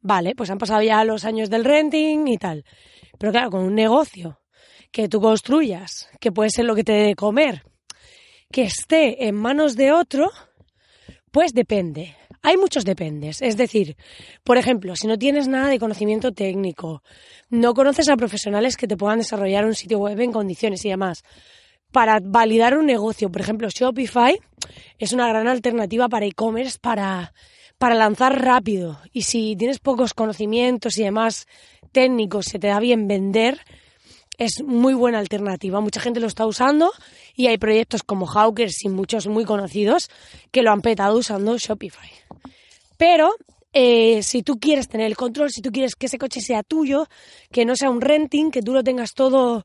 Vale, 0.00 0.34
pues 0.34 0.50
han 0.50 0.58
pasado 0.58 0.82
ya 0.82 1.04
los 1.04 1.24
años 1.24 1.50
del 1.50 1.64
renting 1.64 2.26
y 2.26 2.38
tal. 2.38 2.64
Pero 3.18 3.32
claro, 3.32 3.50
con 3.50 3.62
un 3.62 3.74
negocio 3.74 4.40
que 4.90 5.08
tú 5.08 5.20
construyas, 5.20 6.08
que 6.20 6.32
puede 6.32 6.50
ser 6.50 6.64
lo 6.64 6.74
que 6.74 6.84
te 6.84 6.92
dé 6.92 7.06
de 7.08 7.14
comer, 7.14 7.62
que 8.50 8.62
esté 8.62 9.28
en 9.28 9.36
manos 9.36 9.76
de 9.76 9.92
otro, 9.92 10.30
pues 11.30 11.52
depende. 11.52 12.16
Hay 12.42 12.56
muchos 12.56 12.84
dependes. 12.84 13.42
Es 13.42 13.56
decir, 13.56 13.96
por 14.44 14.56
ejemplo, 14.56 14.96
si 14.96 15.06
no 15.06 15.18
tienes 15.18 15.46
nada 15.48 15.68
de 15.68 15.78
conocimiento 15.78 16.32
técnico, 16.32 17.02
no 17.50 17.74
conoces 17.74 18.08
a 18.08 18.16
profesionales 18.16 18.76
que 18.76 18.88
te 18.88 18.96
puedan 18.96 19.18
desarrollar 19.18 19.66
un 19.66 19.74
sitio 19.74 19.98
web 19.98 20.18
en 20.20 20.32
condiciones 20.32 20.84
y 20.84 20.88
demás, 20.88 21.22
para 21.92 22.18
validar 22.22 22.78
un 22.78 22.86
negocio, 22.86 23.30
por 23.30 23.40
ejemplo, 23.40 23.68
Shopify 23.68 24.38
es 24.98 25.12
una 25.12 25.28
gran 25.28 25.48
alternativa 25.48 26.08
para 26.08 26.26
e-commerce, 26.26 26.78
para, 26.80 27.34
para 27.78 27.94
lanzar 27.94 28.42
rápido. 28.42 29.00
Y 29.12 29.22
si 29.22 29.56
tienes 29.56 29.78
pocos 29.80 30.14
conocimientos 30.14 30.96
y 30.98 31.02
demás 31.02 31.46
técnicos, 31.92 32.46
se 32.46 32.58
te 32.58 32.68
da 32.68 32.78
bien 32.78 33.08
vender, 33.08 33.60
es 34.38 34.62
muy 34.64 34.94
buena 34.94 35.18
alternativa. 35.18 35.80
Mucha 35.80 36.00
gente 36.00 36.20
lo 36.20 36.26
está 36.26 36.46
usando 36.46 36.92
y 37.34 37.48
hay 37.48 37.58
proyectos 37.58 38.02
como 38.02 38.26
Hawkers 38.26 38.84
y 38.84 38.88
muchos 38.88 39.26
muy 39.26 39.44
conocidos 39.44 40.08
que 40.50 40.62
lo 40.62 40.70
han 40.70 40.80
petado 40.80 41.18
usando 41.18 41.58
Shopify. 41.58 42.10
Pero 43.00 43.34
eh, 43.72 44.22
si 44.22 44.42
tú 44.42 44.60
quieres 44.60 44.86
tener 44.86 45.06
el 45.06 45.16
control, 45.16 45.50
si 45.50 45.62
tú 45.62 45.70
quieres 45.72 45.96
que 45.96 46.04
ese 46.04 46.18
coche 46.18 46.42
sea 46.42 46.62
tuyo, 46.62 47.06
que 47.50 47.64
no 47.64 47.74
sea 47.74 47.88
un 47.88 48.02
renting, 48.02 48.50
que 48.50 48.60
tú 48.60 48.74
lo 48.74 48.84
tengas 48.84 49.14
todo 49.14 49.64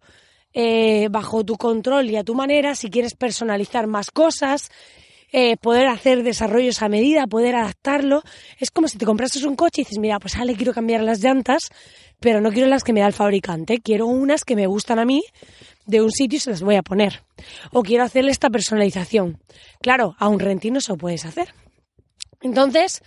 eh, 0.54 1.10
bajo 1.12 1.44
tu 1.44 1.58
control 1.58 2.10
y 2.10 2.16
a 2.16 2.24
tu 2.24 2.34
manera, 2.34 2.76
si 2.76 2.90
quieres 2.90 3.14
personalizar 3.14 3.88
más 3.88 4.10
cosas, 4.10 4.72
eh, 5.34 5.58
poder 5.58 5.88
hacer 5.88 6.24
desarrollos 6.24 6.82
a 6.82 6.88
medida, 6.88 7.28
poder 7.28 7.58
adaptarlo. 7.58 8.24
Es 8.58 8.72
como 8.72 8.88
si 8.88 8.98
te 8.98 9.06
comprases 9.06 9.44
un 9.44 9.58
coche 9.58 9.82
y 9.82 9.84
dices, 9.84 10.00
mira, 10.00 10.18
pues 10.18 10.38
le 10.38 10.56
quiero 10.56 10.74
cambiar 10.74 11.02
las 11.02 11.22
llantas, 11.22 11.64
pero 12.22 12.40
no 12.40 12.54
quiero 12.54 12.70
las 12.70 12.86
que 12.86 12.94
me 12.94 13.02
da 13.02 13.08
el 13.08 13.14
fabricante, 13.14 13.82
quiero 13.82 14.08
unas 14.08 14.46
que 14.46 14.56
me 14.56 14.66
gustan 14.66 14.98
a 14.98 15.04
mí 15.04 15.22
de 15.86 16.02
un 16.02 16.12
sitio 16.12 16.38
y 16.38 16.40
se 16.40 16.52
las 16.52 16.62
voy 16.62 16.76
a 16.76 16.84
poner. 16.84 17.24
O 17.74 17.84
quiero 17.84 18.06
hacerle 18.06 18.32
esta 18.32 18.50
personalización. 18.50 19.42
Claro, 19.82 20.16
a 20.20 20.30
un 20.30 20.40
renting 20.40 20.72
no 20.72 20.80
se 20.80 20.94
lo 20.94 20.98
puedes 20.98 21.26
hacer. 21.26 21.50
Entonces, 22.46 23.02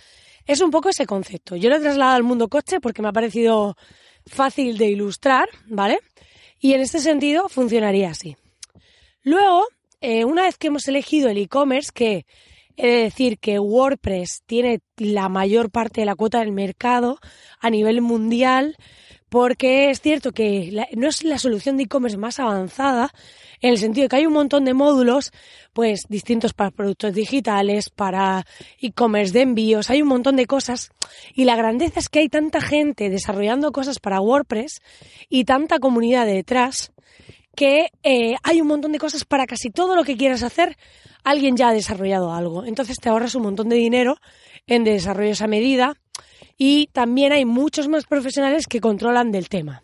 es 0.45 0.59
un 0.59 0.69
poco 0.69 0.89
ese 0.89 1.05
concepto. 1.05 1.55
Yo 1.55 1.69
lo 1.69 1.77
he 1.77 1.79
trasladado 1.79 2.17
al 2.17 2.23
mundo 2.23 2.49
coche 2.49 2.81
porque 2.81 3.01
me 3.01 3.07
ha 3.07 3.13
parecido 3.13 3.77
fácil 4.25 4.77
de 4.77 4.87
ilustrar, 4.87 5.47
¿vale? 5.65 5.99
Y 6.59 6.73
en 6.73 6.81
este 6.81 6.99
sentido 6.99 7.47
funcionaría 7.47 8.09
así. 8.09 8.35
Luego, 9.21 9.65
eh, 10.01 10.25
una 10.25 10.43
vez 10.43 10.57
que 10.57 10.67
hemos 10.67 10.89
elegido 10.89 11.29
el 11.29 11.37
e-commerce, 11.37 11.91
que 11.93 12.25
he 12.75 12.87
de 12.87 13.03
decir 13.03 13.39
que 13.39 13.59
WordPress 13.59 14.43
tiene 14.45 14.81
la 14.97 15.29
mayor 15.29 15.71
parte 15.71 16.01
de 16.01 16.05
la 16.05 16.15
cuota 16.15 16.39
del 16.39 16.51
mercado 16.51 17.17
a 17.61 17.69
nivel 17.69 18.01
mundial, 18.01 18.75
porque 19.29 19.91
es 19.91 20.01
cierto 20.01 20.31
que 20.31 20.85
no 20.95 21.07
es 21.07 21.23
la 21.23 21.37
solución 21.37 21.77
de 21.77 21.83
e-commerce 21.83 22.17
más 22.17 22.39
avanzada, 22.39 23.13
en 23.61 23.71
el 23.71 23.77
sentido 23.77 24.05
de 24.05 24.09
que 24.09 24.15
hay 24.17 24.25
un 24.25 24.33
montón 24.33 24.65
de 24.65 24.73
módulos, 24.73 25.31
pues 25.73 26.01
distintos 26.09 26.53
para 26.53 26.71
productos 26.71 27.13
digitales, 27.13 27.89
para 27.89 28.45
e-commerce 28.81 29.33
de 29.33 29.41
envíos, 29.41 29.89
hay 29.89 30.01
un 30.01 30.07
montón 30.07 30.35
de 30.35 30.45
cosas, 30.45 30.89
y 31.33 31.45
la 31.45 31.55
grandeza 31.55 31.99
es 31.99 32.09
que 32.09 32.19
hay 32.19 32.29
tanta 32.29 32.59
gente 32.59 33.09
desarrollando 33.09 33.71
cosas 33.71 33.99
para 33.99 34.19
WordPress 34.19 34.81
y 35.29 35.45
tanta 35.45 35.79
comunidad 35.79 36.25
detrás, 36.25 36.91
que 37.55 37.91
eh, 38.03 38.35
hay 38.43 38.61
un 38.61 38.67
montón 38.67 38.91
de 38.93 38.99
cosas 38.99 39.25
para 39.25 39.45
casi 39.45 39.69
todo 39.69 39.95
lo 39.95 40.03
que 40.03 40.17
quieras 40.17 40.43
hacer, 40.43 40.77
alguien 41.23 41.57
ya 41.57 41.69
ha 41.69 41.73
desarrollado 41.73 42.33
algo. 42.33 42.65
Entonces 42.65 42.97
te 42.97 43.09
ahorras 43.09 43.35
un 43.35 43.43
montón 43.43 43.69
de 43.69 43.75
dinero 43.75 44.17
en 44.65 44.83
desarrollos 44.83 45.41
a 45.41 45.47
medida 45.47 45.97
y 46.59 46.87
también 46.87 47.31
hay 47.31 47.45
muchos 47.45 47.87
más 47.87 48.05
profesionales 48.05 48.67
que 48.67 48.81
controlan 48.81 49.31
del 49.31 49.47
tema. 49.47 49.81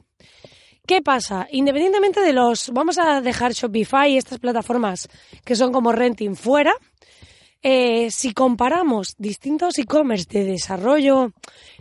¿Qué 0.86 1.02
pasa? 1.02 1.48
Independientemente 1.50 2.22
de 2.22 2.34
los, 2.34 2.70
vamos 2.70 3.00
a 3.00 3.22
dejar 3.22 3.54
Shopify 3.54 4.12
y 4.12 4.18
estas 4.18 4.38
plataformas 4.38 5.08
que 5.44 5.56
son 5.56 5.72
como 5.72 5.94
renting 5.94 6.36
fuera, 6.36 6.74
eh, 7.64 8.12
si 8.12 8.34
comparamos 8.34 9.16
distintos 9.18 9.80
e-commerce 9.80 10.28
de 10.30 10.46
desarrollo, 10.46 11.32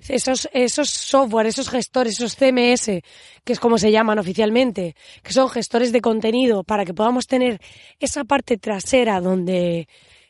esos, 0.09 0.49
esos 0.55 0.89
software, 0.89 1.49
esos 1.49 1.69
gestores, 1.69 2.15
esos 2.15 2.37
CMS, 2.37 3.03
que 3.45 3.53
es 3.53 3.61
como 3.61 3.77
se 3.77 3.93
llaman 3.93 4.19
oficialmente, 4.19 4.97
que 5.23 5.33
son 5.35 5.51
gestores 5.51 5.93
de 5.93 6.01
contenido 6.01 6.65
para 6.65 6.87
que 6.87 6.95
podamos 6.95 7.27
tener 7.27 7.61
esa 8.01 8.25
parte 8.25 8.57
trasera 8.57 9.21
donde 9.21 9.87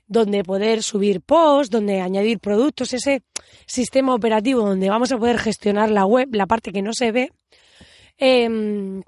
donde 0.07 0.45
poder 0.45 0.83
subir 0.83 1.21
posts, 1.21 1.71
donde 1.71 2.01
añadir 2.01 2.39
productos, 2.39 2.93
ese 2.93 3.23
sistema 3.67 4.15
operativo 4.15 4.61
donde 4.61 4.91
vamos 4.91 5.13
a 5.13 5.19
poder 5.19 5.39
gestionar 5.39 5.91
la 5.91 6.07
web, 6.07 6.29
la 6.33 6.47
parte 6.47 6.73
que 6.73 6.83
no 6.83 6.93
se 6.93 7.13
ve. 7.13 7.33
Em, 8.19 9.03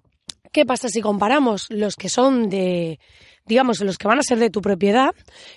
¿Qué 0.53 0.65
pasa 0.65 0.89
si 0.89 1.01
comparamos 1.03 1.67
los 1.69 1.97
que 1.97 2.09
son 2.09 2.49
de, 2.49 2.99
digamos, 3.47 3.81
los 3.81 3.99
que 3.99 4.09
van 4.09 4.19
a 4.19 4.23
ser 4.23 4.39
de 4.39 4.51
tu 4.51 4.61
propiedad, 4.61 5.15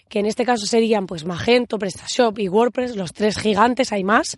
que 0.10 0.20
en 0.20 0.26
este 0.26 0.46
caso 0.46 0.66
serían 0.66 1.08
pues 1.08 1.26
Magento, 1.26 1.80
PrestaShop 1.80 2.38
y 2.40 2.50
WordPress, 2.50 2.96
los 2.96 3.14
tres 3.14 3.38
gigantes, 3.38 3.92
hay 3.92 4.04
más, 4.04 4.38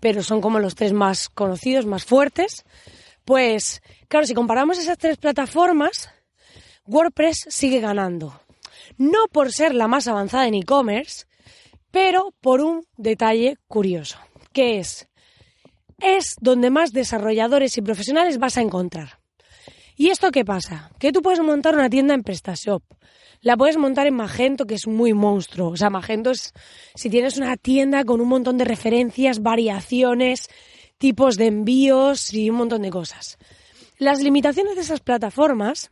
pero 0.00 0.22
son 0.22 0.40
como 0.40 0.58
los 0.58 0.74
tres 0.74 0.92
más 0.92 1.28
conocidos, 1.28 1.86
más 1.86 2.04
fuertes. 2.04 2.64
Pues, 3.24 3.80
claro, 4.08 4.26
si 4.26 4.34
comparamos 4.34 4.78
esas 4.78 4.98
tres 4.98 5.16
plataformas, 5.16 6.10
WordPress 6.86 7.46
sigue 7.48 7.80
ganando 7.80 8.41
no 9.02 9.26
por 9.32 9.52
ser 9.52 9.74
la 9.74 9.88
más 9.88 10.06
avanzada 10.06 10.46
en 10.46 10.54
e-commerce, 10.54 11.26
pero 11.90 12.32
por 12.40 12.60
un 12.60 12.86
detalle 12.96 13.56
curioso, 13.66 14.18
que 14.52 14.78
es, 14.78 15.08
es 15.98 16.36
donde 16.40 16.70
más 16.70 16.92
desarrolladores 16.92 17.76
y 17.76 17.82
profesionales 17.82 18.38
vas 18.38 18.56
a 18.56 18.62
encontrar. 18.62 19.18
¿Y 19.96 20.08
esto 20.08 20.30
qué 20.30 20.44
pasa? 20.44 20.90
Que 21.00 21.10
tú 21.10 21.20
puedes 21.20 21.40
montar 21.40 21.74
una 21.74 21.90
tienda 21.90 22.14
en 22.14 22.22
PrestaShop, 22.22 22.82
la 23.40 23.56
puedes 23.56 23.76
montar 23.76 24.06
en 24.06 24.14
Magento, 24.14 24.66
que 24.66 24.76
es 24.76 24.86
muy 24.86 25.12
monstruo. 25.12 25.70
O 25.70 25.76
sea, 25.76 25.90
Magento 25.90 26.30
es 26.30 26.52
si 26.94 27.10
tienes 27.10 27.36
una 27.38 27.56
tienda 27.56 28.04
con 28.04 28.20
un 28.20 28.28
montón 28.28 28.56
de 28.56 28.64
referencias, 28.64 29.42
variaciones, 29.42 30.48
tipos 30.98 31.36
de 31.36 31.46
envíos 31.46 32.32
y 32.32 32.50
un 32.50 32.56
montón 32.56 32.82
de 32.82 32.90
cosas. 32.90 33.36
Las 33.98 34.22
limitaciones 34.22 34.76
de 34.76 34.82
esas 34.82 35.00
plataformas, 35.00 35.90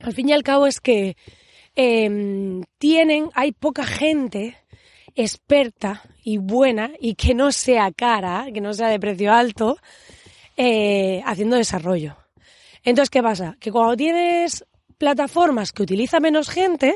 al 0.00 0.12
fin 0.12 0.28
y 0.28 0.32
al 0.34 0.42
cabo, 0.42 0.66
es 0.66 0.80
que 0.80 1.16
Em, 1.76 2.62
tienen, 2.78 3.30
hay 3.34 3.52
poca 3.52 3.84
gente 3.84 4.56
experta 5.14 6.02
y 6.24 6.38
buena 6.38 6.90
y 6.98 7.14
que 7.14 7.34
no 7.34 7.52
sea 7.52 7.92
cara, 7.92 8.46
que 8.52 8.60
no 8.60 8.72
sea 8.72 8.88
de 8.88 8.98
precio 8.98 9.32
alto, 9.32 9.76
eh, 10.56 11.22
haciendo 11.26 11.56
desarrollo. 11.56 12.16
Entonces, 12.82 13.10
¿qué 13.10 13.22
pasa? 13.22 13.56
Que 13.60 13.70
cuando 13.70 13.96
tienes 13.96 14.64
plataformas 14.96 15.72
que 15.72 15.82
utiliza 15.82 16.18
menos 16.18 16.48
gente, 16.48 16.94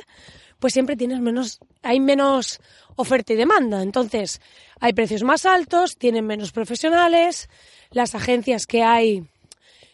pues 0.58 0.72
siempre 0.72 0.96
tienes 0.96 1.20
menos, 1.20 1.60
hay 1.82 2.00
menos 2.00 2.60
oferta 2.96 3.32
y 3.32 3.37
demanda. 3.37 3.82
Entonces, 3.82 4.40
hay 4.80 4.92
precios 4.92 5.22
más 5.22 5.44
altos, 5.44 5.96
tienen 5.96 6.26
menos 6.26 6.52
profesionales, 6.52 7.49
las 7.90 8.14
agencias 8.14 8.66
que 8.66 8.82
hay 8.82 9.25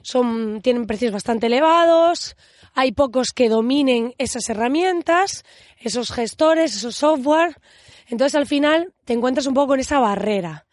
son, 0.03 0.61
tienen 0.63 0.87
precios 0.87 1.13
bastante 1.13 1.47
elevados, 1.47 2.37
hay 2.77 2.93
pocos 2.93 3.29
que 3.35 3.49
dominen 3.49 4.15
esas 4.19 4.51
herramientas, 4.51 5.45
esos 5.81 6.13
gestores, 6.13 6.77
esos 6.77 6.95
software. 6.95 7.57
Entonces 8.09 8.35
al 8.35 8.47
final 8.47 8.93
te 9.07 9.15
encuentras 9.15 9.47
un 9.47 9.55
poco 9.55 9.69
con 9.69 9.81
esa 9.81 9.99
barrera. 9.99 10.67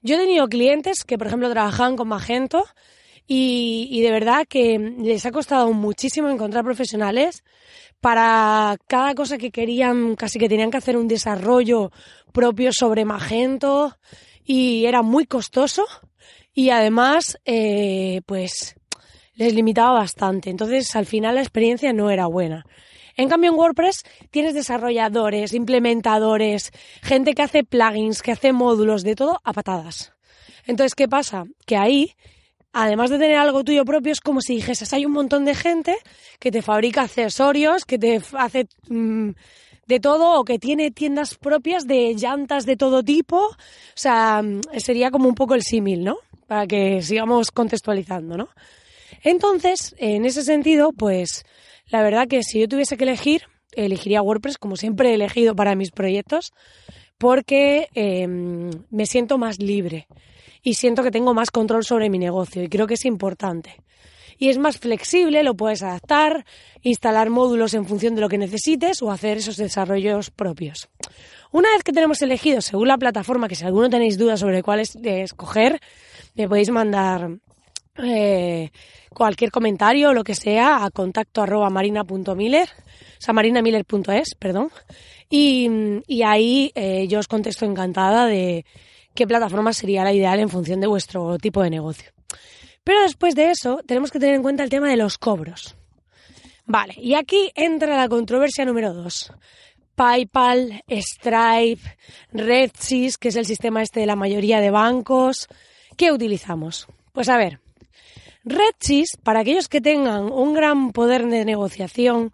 Yo 0.00 0.16
he 0.16 0.18
tenido 0.18 0.48
clientes 0.48 1.04
que, 1.04 1.18
por 1.18 1.26
ejemplo, 1.26 1.50
trabajaban 1.50 1.96
con 1.96 2.08
Magento 2.08 2.64
y, 3.26 4.00
de 4.00 4.10
verdad 4.10 4.46
que 4.48 4.78
les 4.78 5.26
ha 5.26 5.30
costado 5.30 5.70
muchísimo 5.74 6.30
encontrar 6.30 6.64
profesionales 6.64 7.44
para 8.00 8.78
cada 8.86 9.14
cosa 9.14 9.36
que 9.36 9.50
querían, 9.50 10.16
casi 10.16 10.38
que 10.38 10.48
tenían 10.48 10.70
que 10.70 10.78
hacer 10.78 10.96
un 10.96 11.08
desarrollo 11.08 11.92
propio 12.32 12.72
sobre 12.72 13.04
Magento 13.04 13.98
y 14.42 14.86
era 14.86 15.02
muy 15.02 15.26
costoso 15.26 15.84
y 16.54 16.70
además, 16.70 17.38
eh, 17.44 18.22
pues 18.24 18.79
les 19.40 19.54
limitaba 19.54 19.92
bastante. 19.92 20.50
Entonces, 20.50 20.94
al 20.94 21.06
final 21.06 21.36
la 21.36 21.40
experiencia 21.40 21.94
no 21.94 22.10
era 22.10 22.26
buena. 22.26 22.66
En 23.16 23.28
cambio, 23.28 23.50
en 23.50 23.58
WordPress 23.58 24.02
tienes 24.30 24.52
desarrolladores, 24.52 25.54
implementadores, 25.54 26.72
gente 27.02 27.34
que 27.34 27.42
hace 27.42 27.64
plugins, 27.64 28.20
que 28.20 28.32
hace 28.32 28.52
módulos, 28.52 29.02
de 29.02 29.14
todo 29.14 29.40
a 29.42 29.52
patadas. 29.54 30.12
Entonces, 30.66 30.94
¿qué 30.94 31.08
pasa? 31.08 31.44
Que 31.66 31.78
ahí, 31.78 32.12
además 32.74 33.08
de 33.08 33.18
tener 33.18 33.38
algo 33.38 33.64
tuyo 33.64 33.86
propio, 33.86 34.12
es 34.12 34.20
como 34.20 34.42
si 34.42 34.56
dijeses, 34.56 34.92
hay 34.92 35.06
un 35.06 35.12
montón 35.12 35.46
de 35.46 35.54
gente 35.54 35.96
que 36.38 36.50
te 36.50 36.60
fabrica 36.60 37.02
accesorios, 37.02 37.86
que 37.86 37.98
te 37.98 38.20
hace 38.34 38.68
mm, 38.88 39.30
de 39.86 40.00
todo 40.00 40.38
o 40.38 40.44
que 40.44 40.58
tiene 40.58 40.90
tiendas 40.90 41.36
propias 41.36 41.86
de 41.86 42.14
llantas 42.14 42.66
de 42.66 42.76
todo 42.76 43.02
tipo. 43.02 43.38
O 43.38 43.56
sea, 43.94 44.42
mm, 44.42 44.60
sería 44.76 45.10
como 45.10 45.28
un 45.30 45.34
poco 45.34 45.54
el 45.54 45.62
símil, 45.62 46.04
¿no? 46.04 46.18
Para 46.46 46.66
que 46.66 47.00
sigamos 47.00 47.50
contextualizando, 47.50 48.36
¿no? 48.36 48.50
Entonces, 49.22 49.94
en 49.98 50.24
ese 50.24 50.42
sentido, 50.42 50.92
pues 50.92 51.44
la 51.86 52.02
verdad 52.02 52.28
que 52.28 52.42
si 52.42 52.60
yo 52.60 52.68
tuviese 52.68 52.96
que 52.96 53.04
elegir, 53.04 53.42
elegiría 53.72 54.22
WordPress 54.22 54.58
como 54.58 54.76
siempre 54.76 55.10
he 55.10 55.14
elegido 55.14 55.54
para 55.54 55.74
mis 55.74 55.90
proyectos, 55.90 56.52
porque 57.18 57.88
em, 57.94 58.70
me 58.90 59.06
siento 59.06 59.38
más 59.38 59.58
libre 59.58 60.06
y 60.62 60.74
siento 60.74 61.02
que 61.02 61.10
tengo 61.10 61.34
más 61.34 61.50
control 61.50 61.84
sobre 61.84 62.08
mi 62.08 62.18
negocio 62.18 62.62
y 62.62 62.68
creo 62.68 62.86
que 62.86 62.94
es 62.94 63.04
importante. 63.04 63.76
Y 64.38 64.48
es 64.48 64.56
más 64.56 64.78
flexible, 64.78 65.42
lo 65.42 65.54
puedes 65.54 65.82
adaptar, 65.82 66.46
instalar 66.80 67.28
módulos 67.28 67.74
en 67.74 67.84
función 67.84 68.14
de 68.14 68.22
lo 68.22 68.28
que 68.30 68.38
necesites 68.38 69.02
o 69.02 69.10
hacer 69.10 69.36
esos 69.36 69.58
desarrollos 69.58 70.30
propios. 70.30 70.88
Una 71.52 71.68
vez 71.72 71.82
que 71.82 71.92
tenemos 71.92 72.22
elegido 72.22 72.62
según 72.62 72.88
la 72.88 72.96
plataforma, 72.96 73.48
que 73.48 73.54
si 73.54 73.66
alguno 73.66 73.90
tenéis 73.90 74.16
dudas 74.16 74.40
sobre 74.40 74.62
cuál 74.62 74.80
es 74.80 74.94
de 74.94 75.22
escoger, 75.22 75.78
me 76.34 76.48
podéis 76.48 76.70
mandar 76.70 77.38
eh, 78.02 78.70
cualquier 79.10 79.50
comentario 79.50 80.10
o 80.10 80.14
lo 80.14 80.24
que 80.24 80.34
sea 80.34 80.84
a 80.84 80.90
contacto 80.90 81.42
arroba 81.42 81.70
marina.miller, 81.70 82.68
o 82.68 83.20
sea, 83.20 83.34
marinamiller.es, 83.34 84.34
perdón. 84.38 84.70
Y, 85.28 86.00
ahí 86.24 86.72
eh, 86.74 87.06
yo 87.06 87.20
os 87.20 87.28
contesto 87.28 87.64
encantada 87.64 88.26
de 88.26 88.64
qué 89.14 89.26
plataforma 89.26 89.72
sería 89.72 90.04
la 90.04 90.12
ideal 90.12 90.40
en 90.40 90.48
función 90.48 90.80
de 90.80 90.86
vuestro 90.86 91.38
tipo 91.38 91.62
de 91.62 91.70
negocio. 91.70 92.10
Pero 92.82 93.02
después 93.02 93.34
de 93.34 93.50
eso, 93.50 93.80
tenemos 93.86 94.10
que 94.10 94.18
tener 94.18 94.34
en 94.34 94.42
cuenta 94.42 94.64
el 94.64 94.70
tema 94.70 94.88
de 94.88 94.96
los 94.96 95.18
cobros. 95.18 95.76
Vale, 96.66 96.94
y 96.96 97.14
aquí 97.14 97.50
entra 97.54 97.96
la 97.96 98.08
controversia 98.08 98.64
número 98.64 98.92
dos. 98.94 99.32
PayPal, 99.94 100.82
Stripe, 100.88 101.96
RedSys, 102.32 103.18
que 103.18 103.28
es 103.28 103.36
el 103.36 103.44
sistema 103.44 103.82
este 103.82 104.00
de 104.00 104.06
la 104.06 104.16
mayoría 104.16 104.60
de 104.60 104.70
bancos. 104.70 105.46
¿Qué 105.96 106.10
utilizamos? 106.10 106.86
Pues 107.12 107.28
a 107.28 107.36
ver, 107.36 107.60
RedSys, 108.44 109.16
para 109.22 109.40
aquellos 109.40 109.68
que 109.68 109.80
tengan 109.80 110.30
un 110.32 110.54
gran 110.54 110.92
poder 110.92 111.26
de 111.26 111.44
negociación 111.44 112.32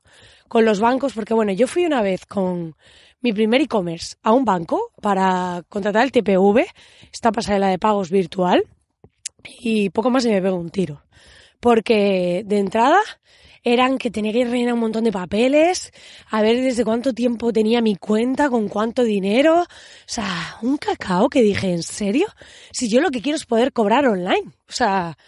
con 0.48 0.64
los 0.64 0.80
bancos, 0.80 1.12
porque 1.12 1.34
bueno, 1.34 1.52
yo 1.52 1.66
fui 1.66 1.84
una 1.84 2.02
vez 2.02 2.26
con 2.26 2.76
mi 3.20 3.32
primer 3.32 3.60
e-commerce 3.60 4.16
a 4.22 4.32
un 4.32 4.44
banco 4.44 4.92
para 5.02 5.64
contratar 5.68 6.04
el 6.04 6.12
TPV, 6.12 6.66
esta 7.12 7.32
pasarela 7.32 7.68
de 7.68 7.78
pagos 7.78 8.10
virtual, 8.10 8.64
y 9.60 9.90
poco 9.90 10.10
más 10.10 10.22
se 10.22 10.30
me 10.30 10.42
pegó 10.42 10.56
un 10.56 10.70
tiro. 10.70 11.02
Porque 11.60 12.42
de 12.44 12.58
entrada 12.58 13.00
eran 13.62 13.98
que 13.98 14.12
tenía 14.12 14.32
que 14.32 14.44
rellenar 14.44 14.74
un 14.74 14.80
montón 14.80 15.02
de 15.02 15.10
papeles, 15.10 15.92
a 16.30 16.40
ver 16.40 16.60
desde 16.62 16.84
cuánto 16.84 17.12
tiempo 17.12 17.52
tenía 17.52 17.80
mi 17.80 17.96
cuenta, 17.96 18.48
con 18.48 18.68
cuánto 18.68 19.02
dinero. 19.02 19.62
O 19.62 19.66
sea, 20.06 20.56
un 20.62 20.76
cacao 20.76 21.28
que 21.28 21.42
dije, 21.42 21.72
¿en 21.72 21.82
serio? 21.82 22.28
Si 22.70 22.88
yo 22.88 23.00
lo 23.00 23.10
que 23.10 23.20
quiero 23.20 23.36
es 23.36 23.44
poder 23.44 23.72
cobrar 23.72 24.06
online. 24.06 24.52
O 24.68 24.72
sea, 24.72 25.18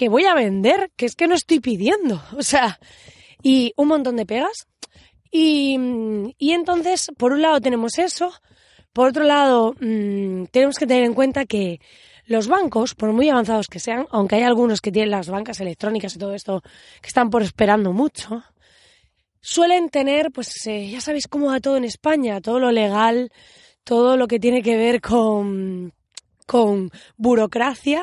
que 0.00 0.08
voy 0.08 0.24
a 0.24 0.32
vender, 0.32 0.90
que 0.96 1.04
es 1.04 1.14
que 1.14 1.26
no 1.26 1.34
estoy 1.34 1.60
pidiendo. 1.60 2.22
O 2.38 2.42
sea, 2.42 2.80
y 3.42 3.74
un 3.76 3.88
montón 3.88 4.16
de 4.16 4.24
pegas. 4.24 4.66
Y, 5.30 5.76
y 6.38 6.52
entonces, 6.52 7.10
por 7.18 7.32
un 7.32 7.42
lado 7.42 7.60
tenemos 7.60 7.98
eso, 7.98 8.32
por 8.94 9.08
otro 9.08 9.24
lado, 9.24 9.74
mmm, 9.78 10.44
tenemos 10.46 10.76
que 10.76 10.86
tener 10.86 11.04
en 11.04 11.12
cuenta 11.12 11.44
que 11.44 11.80
los 12.24 12.48
bancos, 12.48 12.94
por 12.94 13.12
muy 13.12 13.28
avanzados 13.28 13.66
que 13.66 13.78
sean, 13.78 14.06
aunque 14.10 14.36
hay 14.36 14.42
algunos 14.42 14.80
que 14.80 14.90
tienen 14.90 15.10
las 15.10 15.28
bancas 15.28 15.60
electrónicas 15.60 16.16
y 16.16 16.18
todo 16.18 16.34
esto 16.34 16.62
que 17.02 17.08
están 17.08 17.28
por 17.28 17.42
esperando 17.42 17.92
mucho, 17.92 18.42
suelen 19.42 19.90
tener, 19.90 20.30
pues 20.32 20.66
eh, 20.66 20.88
ya 20.88 21.02
sabéis 21.02 21.28
cómo 21.28 21.48
va 21.48 21.60
todo 21.60 21.76
en 21.76 21.84
España, 21.84 22.40
todo 22.40 22.58
lo 22.58 22.72
legal, 22.72 23.30
todo 23.84 24.16
lo 24.16 24.26
que 24.28 24.40
tiene 24.40 24.62
que 24.62 24.78
ver 24.78 25.02
con, 25.02 25.92
con 26.50 26.90
burocracia, 27.16 28.02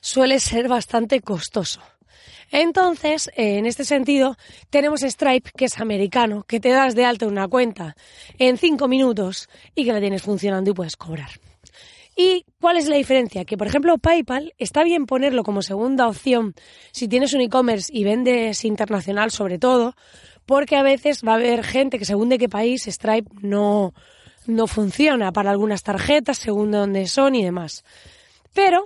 suele 0.00 0.40
ser 0.40 0.66
bastante 0.66 1.20
costoso. 1.20 1.80
Entonces, 2.50 3.30
eh, 3.36 3.58
en 3.58 3.66
este 3.66 3.84
sentido, 3.84 4.36
tenemos 4.68 5.02
Stripe, 5.02 5.52
que 5.56 5.66
es 5.66 5.78
americano, 5.78 6.42
que 6.42 6.58
te 6.58 6.70
das 6.70 6.96
de 6.96 7.04
alta 7.04 7.28
una 7.28 7.46
cuenta 7.46 7.94
en 8.36 8.58
cinco 8.58 8.88
minutos 8.88 9.48
y 9.76 9.84
que 9.84 9.92
la 9.92 10.00
tienes 10.00 10.22
funcionando 10.22 10.72
y 10.72 10.74
puedes 10.74 10.96
cobrar. 10.96 11.30
¿Y 12.16 12.44
cuál 12.60 12.78
es 12.78 12.88
la 12.88 12.96
diferencia? 12.96 13.44
Que, 13.44 13.56
por 13.56 13.68
ejemplo, 13.68 13.96
PayPal 13.98 14.54
está 14.58 14.82
bien 14.82 15.06
ponerlo 15.06 15.44
como 15.44 15.62
segunda 15.62 16.08
opción 16.08 16.56
si 16.90 17.06
tienes 17.06 17.32
un 17.32 17.42
e-commerce 17.42 17.92
y 17.94 18.02
vendes 18.02 18.64
internacional 18.64 19.30
sobre 19.30 19.60
todo, 19.60 19.94
porque 20.46 20.74
a 20.74 20.82
veces 20.82 21.22
va 21.24 21.34
a 21.34 21.36
haber 21.36 21.62
gente 21.62 22.00
que 22.00 22.06
según 22.06 22.28
de 22.28 22.38
qué 22.38 22.48
país 22.48 22.86
Stripe 22.88 23.30
no, 23.40 23.94
no 24.46 24.66
funciona 24.66 25.32
para 25.32 25.50
algunas 25.50 25.82
tarjetas, 25.82 26.38
según 26.38 26.70
de 26.70 26.78
dónde 26.78 27.06
son 27.06 27.34
y 27.34 27.44
demás. 27.44 27.84
Pero 28.52 28.84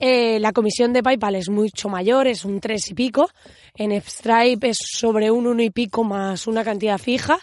eh, 0.00 0.38
la 0.38 0.52
comisión 0.52 0.92
de 0.92 1.02
PayPal 1.02 1.34
es 1.34 1.48
mucho 1.48 1.88
mayor, 1.88 2.28
es 2.28 2.44
un 2.44 2.60
3 2.60 2.90
y 2.90 2.94
pico. 2.94 3.28
En 3.74 3.92
Stripe 4.00 4.68
es 4.68 4.78
sobre 4.80 5.30
un 5.30 5.46
1 5.46 5.62
y 5.62 5.70
pico 5.70 6.04
más 6.04 6.46
una 6.46 6.64
cantidad 6.64 6.98
fija, 6.98 7.38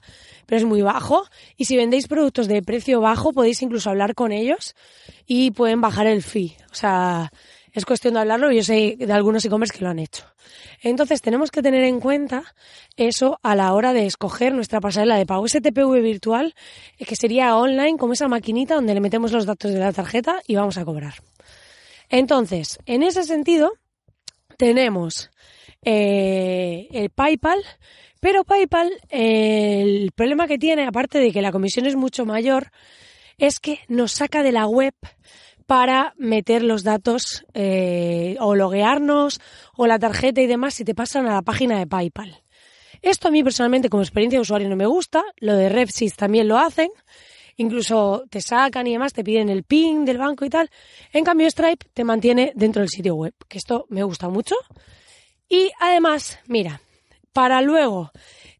pero 0.45 0.60
es 0.60 0.65
muy 0.65 0.81
bajo. 0.81 1.25
Y 1.57 1.65
si 1.65 1.75
vendéis 1.75 2.07
productos 2.07 2.48
de 2.48 2.62
precio 2.62 3.01
bajo, 3.01 3.34
podéis 3.34 3.62
incluso 3.62 3.89
hablar 3.89 4.15
con 4.15 4.31
ellos 4.31 4.75
y 5.25 5.51
pueden 5.51 5.81
bajar 5.81 6.07
el 6.07 6.24
fee. 6.24 6.55
O 6.72 6.75
sea, 6.75 7.31
es 7.75 7.86
cuestión 7.86 8.13
de 8.13 8.22
hablarlo. 8.22 8.51
Yo 8.51 8.63
sé 8.63 8.96
de 8.98 9.13
algunos 9.13 9.44
e-commerce 9.46 9.77
que 9.77 9.84
lo 9.84 9.91
han 9.91 10.00
hecho. 10.00 10.24
Entonces 10.82 11.22
tenemos 11.22 11.51
que 11.51 11.62
tener 11.62 11.84
en 11.84 12.00
cuenta 12.00 12.44
eso 12.96 13.38
a 13.44 13.55
la 13.55 13.74
hora 13.74 13.91
de 13.91 14.05
escoger 14.05 14.53
nuestra 14.53 14.79
pasarela 14.79 15.17
de 15.17 15.25
pago. 15.25 15.46
Ese 15.46 15.60
TPV 15.60 16.01
virtual, 16.01 16.55
eh, 16.98 17.05
que 17.05 17.15
sería 17.15 17.55
online, 17.58 17.98
como 17.98 18.13
esa 18.13 18.29
maquinita 18.29 18.75
donde 18.75 18.94
le 18.94 19.01
metemos 19.01 19.34
los 19.34 19.46
datos 19.46 19.72
de 19.72 19.79
la 19.79 19.91
tarjeta 19.91 20.41
y 20.48 20.55
vamos 20.55 20.77
a 20.77 20.86
cobrar. 20.86 21.15
Entonces, 22.10 22.79
en 22.86 23.03
ese 23.03 23.24
sentido, 23.24 23.74
tenemos 24.58 25.30
eh, 25.84 26.88
el 26.91 27.10
PayPal, 27.10 27.62
pero 28.21 28.45
PayPal, 28.45 28.89
el 29.10 30.12
problema 30.13 30.47
que 30.47 30.58
tiene, 30.58 30.88
aparte 30.88 31.19
de 31.19 31.32
que 31.32 31.41
la 31.41 31.52
comisión 31.52 31.86
es 31.86 31.95
mucho 31.95 32.26
mayor, 32.26 32.71
es 33.38 33.60
que 33.60 33.80
nos 33.89 34.13
saca 34.13 34.43
de 34.43 34.54
la 34.54 34.65
web 34.65 34.93
para 35.65 36.13
meter 36.17 36.63
los 36.63 36.84
datos 36.84 37.45
eh, 37.54 38.36
o 38.39 38.56
loguearnos 38.56 39.39
o 39.75 39.88
la 39.88 39.99
tarjeta 39.99 40.41
y 40.41 40.47
demás 40.47 40.75
si 40.75 40.86
te 40.86 40.95
pasan 40.95 41.28
a 41.28 41.34
la 41.34 41.41
página 41.41 41.80
de 41.80 41.88
PayPal. 41.88 42.41
Esto 43.01 43.28
a 43.28 43.32
mí 43.32 43.43
personalmente 43.43 43.89
como 43.89 44.04
experiencia 44.04 44.38
de 44.38 44.41
usuario 44.41 44.69
no 44.69 44.75
me 44.75 44.86
gusta, 44.86 45.23
lo 45.38 45.56
de 45.56 45.69
RevSys 45.69 46.15
también 46.15 46.47
lo 46.47 46.58
hacen, 46.58 46.89
incluso 47.58 48.23
te 48.30 48.41
sacan 48.41 48.88
y 48.88 48.93
demás, 48.93 49.13
te 49.13 49.23
piden 49.23 49.49
el 49.49 49.63
PIN 49.63 50.06
del 50.06 50.17
banco 50.17 50.45
y 50.45 50.49
tal. 50.49 50.69
En 51.13 51.23
cambio, 51.23 51.49
Stripe 51.49 51.88
te 51.93 52.04
mantiene 52.04 52.51
dentro 52.56 52.82
del 52.82 52.89
sitio 52.89 53.15
web, 53.15 53.34
que 53.47 53.58
esto 53.58 53.86
me 53.89 54.04
gusta 54.04 54.30
mucho. 54.30 54.56
Y 55.47 55.71
además, 55.80 56.39
mira, 56.47 56.82
para 57.32 57.62
luego 57.62 58.12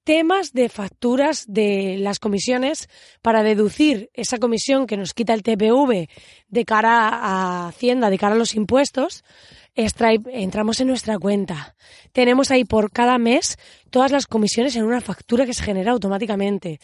temas 0.06 0.54
de 0.54 0.70
facturas 0.70 1.44
de 1.48 1.98
las 2.00 2.20
comisiones 2.20 2.88
para 3.22 3.44
deducir 3.44 4.10
esa 4.14 4.38
comisión 4.38 4.88
que 4.88 4.96
nos 4.96 5.14
quita 5.14 5.34
el 5.34 5.44
TPV 5.44 6.08
de 6.48 6.66
cara 6.66 7.10
a 7.10 7.68
Hacienda, 7.68 8.10
de 8.10 8.18
cara 8.18 8.36
a 8.36 8.38
los 8.38 8.56
impuestos, 8.56 9.26
entramos 9.76 10.80
en 10.80 10.88
nuestra 10.88 11.18
cuenta. 11.18 11.76
Tenemos 12.14 12.52
ahí 12.52 12.64
por 12.64 12.92
cada 12.92 13.18
mes 13.18 13.58
todas 13.90 14.12
las 14.12 14.28
comisiones 14.28 14.76
en 14.78 14.86
una 14.86 15.02
factura 15.02 15.46
que 15.46 15.54
se 15.54 15.64
genera 15.64 15.92
automáticamente 15.92 16.80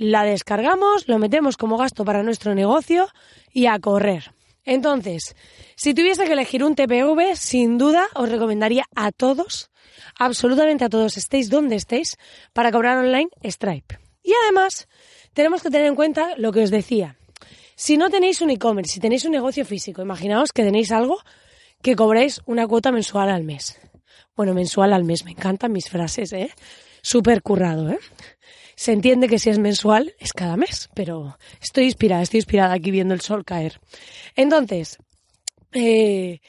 la 0.00 0.24
descargamos, 0.24 1.08
lo 1.08 1.18
metemos 1.18 1.58
como 1.58 1.76
gasto 1.76 2.06
para 2.06 2.22
nuestro 2.22 2.54
negocio 2.54 3.08
y 3.52 3.66
a 3.66 3.78
correr. 3.78 4.32
Entonces, 4.64 5.36
si 5.76 5.92
tuviese 5.92 6.24
que 6.24 6.32
elegir 6.32 6.64
un 6.64 6.74
TPV, 6.74 7.36
sin 7.36 7.76
duda 7.76 8.06
os 8.14 8.30
recomendaría 8.30 8.86
a 8.94 9.12
todos, 9.12 9.69
absolutamente 10.18 10.84
a 10.84 10.88
todos, 10.88 11.16
estéis 11.16 11.50
donde 11.50 11.76
estéis, 11.76 12.16
para 12.52 12.70
cobrar 12.72 12.98
online 12.98 13.28
Stripe. 13.42 13.98
Y 14.22 14.32
además, 14.44 14.88
tenemos 15.32 15.62
que 15.62 15.70
tener 15.70 15.86
en 15.86 15.94
cuenta 15.94 16.34
lo 16.36 16.52
que 16.52 16.62
os 16.62 16.70
decía. 16.70 17.16
Si 17.74 17.96
no 17.96 18.10
tenéis 18.10 18.42
un 18.42 18.50
e-commerce, 18.50 18.92
si 18.92 19.00
tenéis 19.00 19.24
un 19.24 19.32
negocio 19.32 19.64
físico, 19.64 20.02
imaginaos 20.02 20.52
que 20.52 20.62
tenéis 20.62 20.92
algo 20.92 21.18
que 21.82 21.96
cobréis 21.96 22.42
una 22.44 22.66
cuota 22.66 22.92
mensual 22.92 23.30
al 23.30 23.44
mes. 23.44 23.80
Bueno, 24.36 24.54
mensual 24.54 24.92
al 24.92 25.04
mes, 25.04 25.24
me 25.24 25.30
encantan 25.30 25.72
mis 25.72 25.88
frases, 25.88 26.32
¿eh? 26.32 26.50
Súper 27.02 27.42
currado, 27.42 27.88
¿eh? 27.90 27.98
Se 28.76 28.92
entiende 28.92 29.28
que 29.28 29.38
si 29.38 29.50
es 29.50 29.58
mensual 29.58 30.14
es 30.18 30.32
cada 30.32 30.56
mes, 30.56 30.88
pero 30.94 31.38
estoy 31.60 31.84
inspirada, 31.84 32.22
estoy 32.22 32.38
inspirada 32.38 32.74
aquí 32.74 32.90
viendo 32.90 33.14
el 33.14 33.20
sol 33.20 33.44
caer. 33.44 33.80
Entonces, 34.36 34.98
eh, 35.72 36.40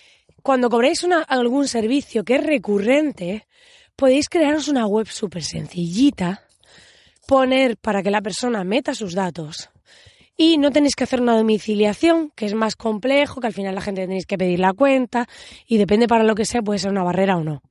cuando 0.42 0.70
cobréis 0.70 1.04
una, 1.04 1.22
algún 1.22 1.68
servicio 1.68 2.24
que 2.24 2.36
es 2.36 2.44
recurrente, 2.44 3.48
podéis 3.96 4.30
crearos 4.30 4.68
una 4.68 4.88
web 4.88 5.08
súper 5.08 5.44
sencillita, 5.44 6.44
poner 7.28 7.78
para 7.78 8.04
que 8.04 8.12
la 8.12 8.22
persona 8.22 8.64
meta 8.64 8.94
sus 8.94 9.14
datos 9.14 9.70
y 10.36 10.58
no 10.58 10.72
tenéis 10.72 10.96
que 10.96 11.04
hacer 11.04 11.22
una 11.22 11.38
domiciliación, 11.38 12.32
que 12.36 12.46
es 12.46 12.54
más 12.54 12.76
complejo, 12.76 13.40
que 13.40 13.48
al 13.48 13.54
final 13.54 13.76
la 13.76 13.82
gente 13.82 14.02
tenéis 14.02 14.26
que 14.26 14.38
pedir 14.38 14.60
la 14.60 14.74
cuenta 14.74 15.28
y 15.68 15.78
depende 15.78 16.08
para 16.08 16.24
lo 16.24 16.36
que 16.36 16.46
sea, 16.46 16.62
puede 16.62 16.80
ser 16.80 16.92
una 16.92 17.04
barrera 17.04 17.38
o 17.38 17.44
no 17.44 17.62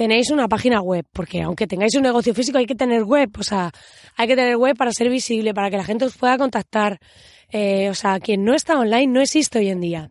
tenéis 0.00 0.30
una 0.30 0.48
página 0.48 0.80
web, 0.80 1.04
porque 1.12 1.42
aunque 1.42 1.66
tengáis 1.66 1.94
un 1.94 2.02
negocio 2.02 2.32
físico 2.32 2.56
hay 2.56 2.64
que 2.64 2.74
tener 2.74 3.04
web, 3.04 3.30
o 3.38 3.42
sea, 3.42 3.70
hay 4.16 4.26
que 4.28 4.34
tener 4.34 4.56
web 4.56 4.74
para 4.74 4.92
ser 4.92 5.10
visible, 5.10 5.52
para 5.52 5.68
que 5.70 5.76
la 5.76 5.84
gente 5.84 6.06
os 6.06 6.16
pueda 6.16 6.38
contactar. 6.38 6.98
Eh, 7.52 7.90
o 7.90 7.94
sea, 7.94 8.18
quien 8.18 8.42
no 8.42 8.54
está 8.54 8.78
online 8.78 9.08
no 9.08 9.20
existe 9.20 9.58
hoy 9.58 9.68
en 9.68 9.80
día. 9.80 10.10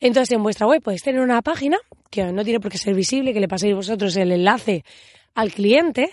Entonces, 0.00 0.32
en 0.34 0.42
vuestra 0.42 0.66
web 0.66 0.82
podéis 0.82 1.02
tener 1.02 1.20
una 1.20 1.42
página 1.42 1.78
que 2.10 2.24
no 2.24 2.44
tiene 2.44 2.60
por 2.60 2.70
qué 2.70 2.78
ser 2.78 2.94
visible, 2.94 3.32
que 3.32 3.40
le 3.40 3.48
paséis 3.48 3.74
vosotros 3.74 4.16
el 4.16 4.32
enlace 4.32 4.84
al 5.34 5.52
cliente 5.52 6.10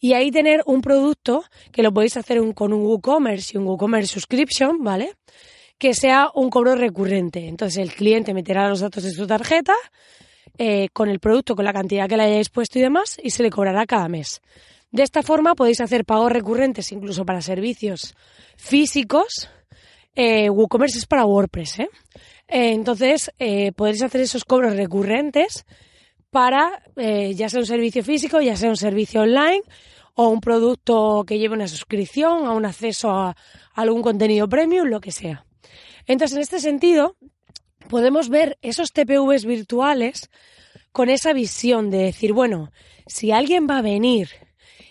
y 0.00 0.14
ahí 0.14 0.30
tener 0.30 0.62
un 0.66 0.80
producto 0.80 1.44
que 1.70 1.82
lo 1.82 1.92
podéis 1.92 2.16
hacer 2.16 2.40
con 2.54 2.72
un 2.72 2.82
WooCommerce 2.82 3.52
y 3.54 3.58
un 3.58 3.66
WooCommerce 3.66 4.14
Subscription, 4.14 4.82
¿vale? 4.82 5.14
Que 5.78 5.94
sea 5.94 6.30
un 6.34 6.50
cobro 6.50 6.74
recurrente. 6.74 7.46
Entonces 7.46 7.78
el 7.78 7.92
cliente 7.92 8.34
meterá 8.34 8.68
los 8.68 8.80
datos 8.80 9.04
de 9.04 9.10
su 9.10 9.26
tarjeta, 9.26 9.74
eh, 10.58 10.88
con 10.92 11.08
el 11.08 11.20
producto, 11.20 11.54
con 11.54 11.64
la 11.64 11.72
cantidad 11.72 12.08
que 12.08 12.16
le 12.16 12.24
hayáis 12.24 12.50
puesto 12.50 12.78
y 12.78 12.82
demás, 12.82 13.18
y 13.22 13.30
se 13.30 13.42
le 13.42 13.50
cobrará 13.50 13.86
cada 13.86 14.08
mes. 14.08 14.40
De 14.90 15.02
esta 15.02 15.22
forma 15.22 15.54
podéis 15.54 15.80
hacer 15.80 16.04
pagos 16.04 16.32
recurrentes 16.32 16.92
incluso 16.92 17.24
para 17.24 17.40
servicios 17.40 18.14
físicos. 18.56 19.48
Eh, 20.14 20.50
WooCommerce 20.50 20.98
es 20.98 21.06
para 21.06 21.24
WordPress, 21.24 21.80
¿eh? 21.80 21.88
Eh 22.52 22.72
entonces, 22.72 23.32
eh, 23.38 23.72
podéis 23.72 24.02
hacer 24.02 24.20
esos 24.20 24.44
cobros 24.44 24.76
recurrentes 24.76 25.64
para 26.30 26.82
ya 26.96 27.50
sea 27.50 27.60
un 27.60 27.66
servicio 27.66 28.02
físico, 28.02 28.40
ya 28.40 28.56
sea 28.56 28.70
un 28.70 28.76
servicio 28.76 29.20
online 29.20 29.62
o 30.14 30.28
un 30.28 30.40
producto 30.40 31.24
que 31.26 31.38
lleve 31.38 31.54
una 31.54 31.68
suscripción, 31.68 32.46
a 32.46 32.52
un 32.52 32.64
acceso 32.64 33.10
a 33.10 33.36
algún 33.74 34.02
contenido 34.02 34.48
premium, 34.48 34.88
lo 34.88 35.00
que 35.00 35.12
sea. 35.12 35.44
Entonces, 36.06 36.36
en 36.36 36.42
este 36.42 36.60
sentido, 36.60 37.16
podemos 37.88 38.28
ver 38.28 38.58
esos 38.62 38.92
TPVs 38.92 39.44
virtuales 39.44 40.30
con 40.92 41.08
esa 41.08 41.32
visión 41.32 41.90
de 41.90 41.98
decir, 41.98 42.32
bueno, 42.32 42.70
si 43.06 43.32
alguien 43.32 43.66
va 43.68 43.78
a 43.78 43.82
venir 43.82 44.28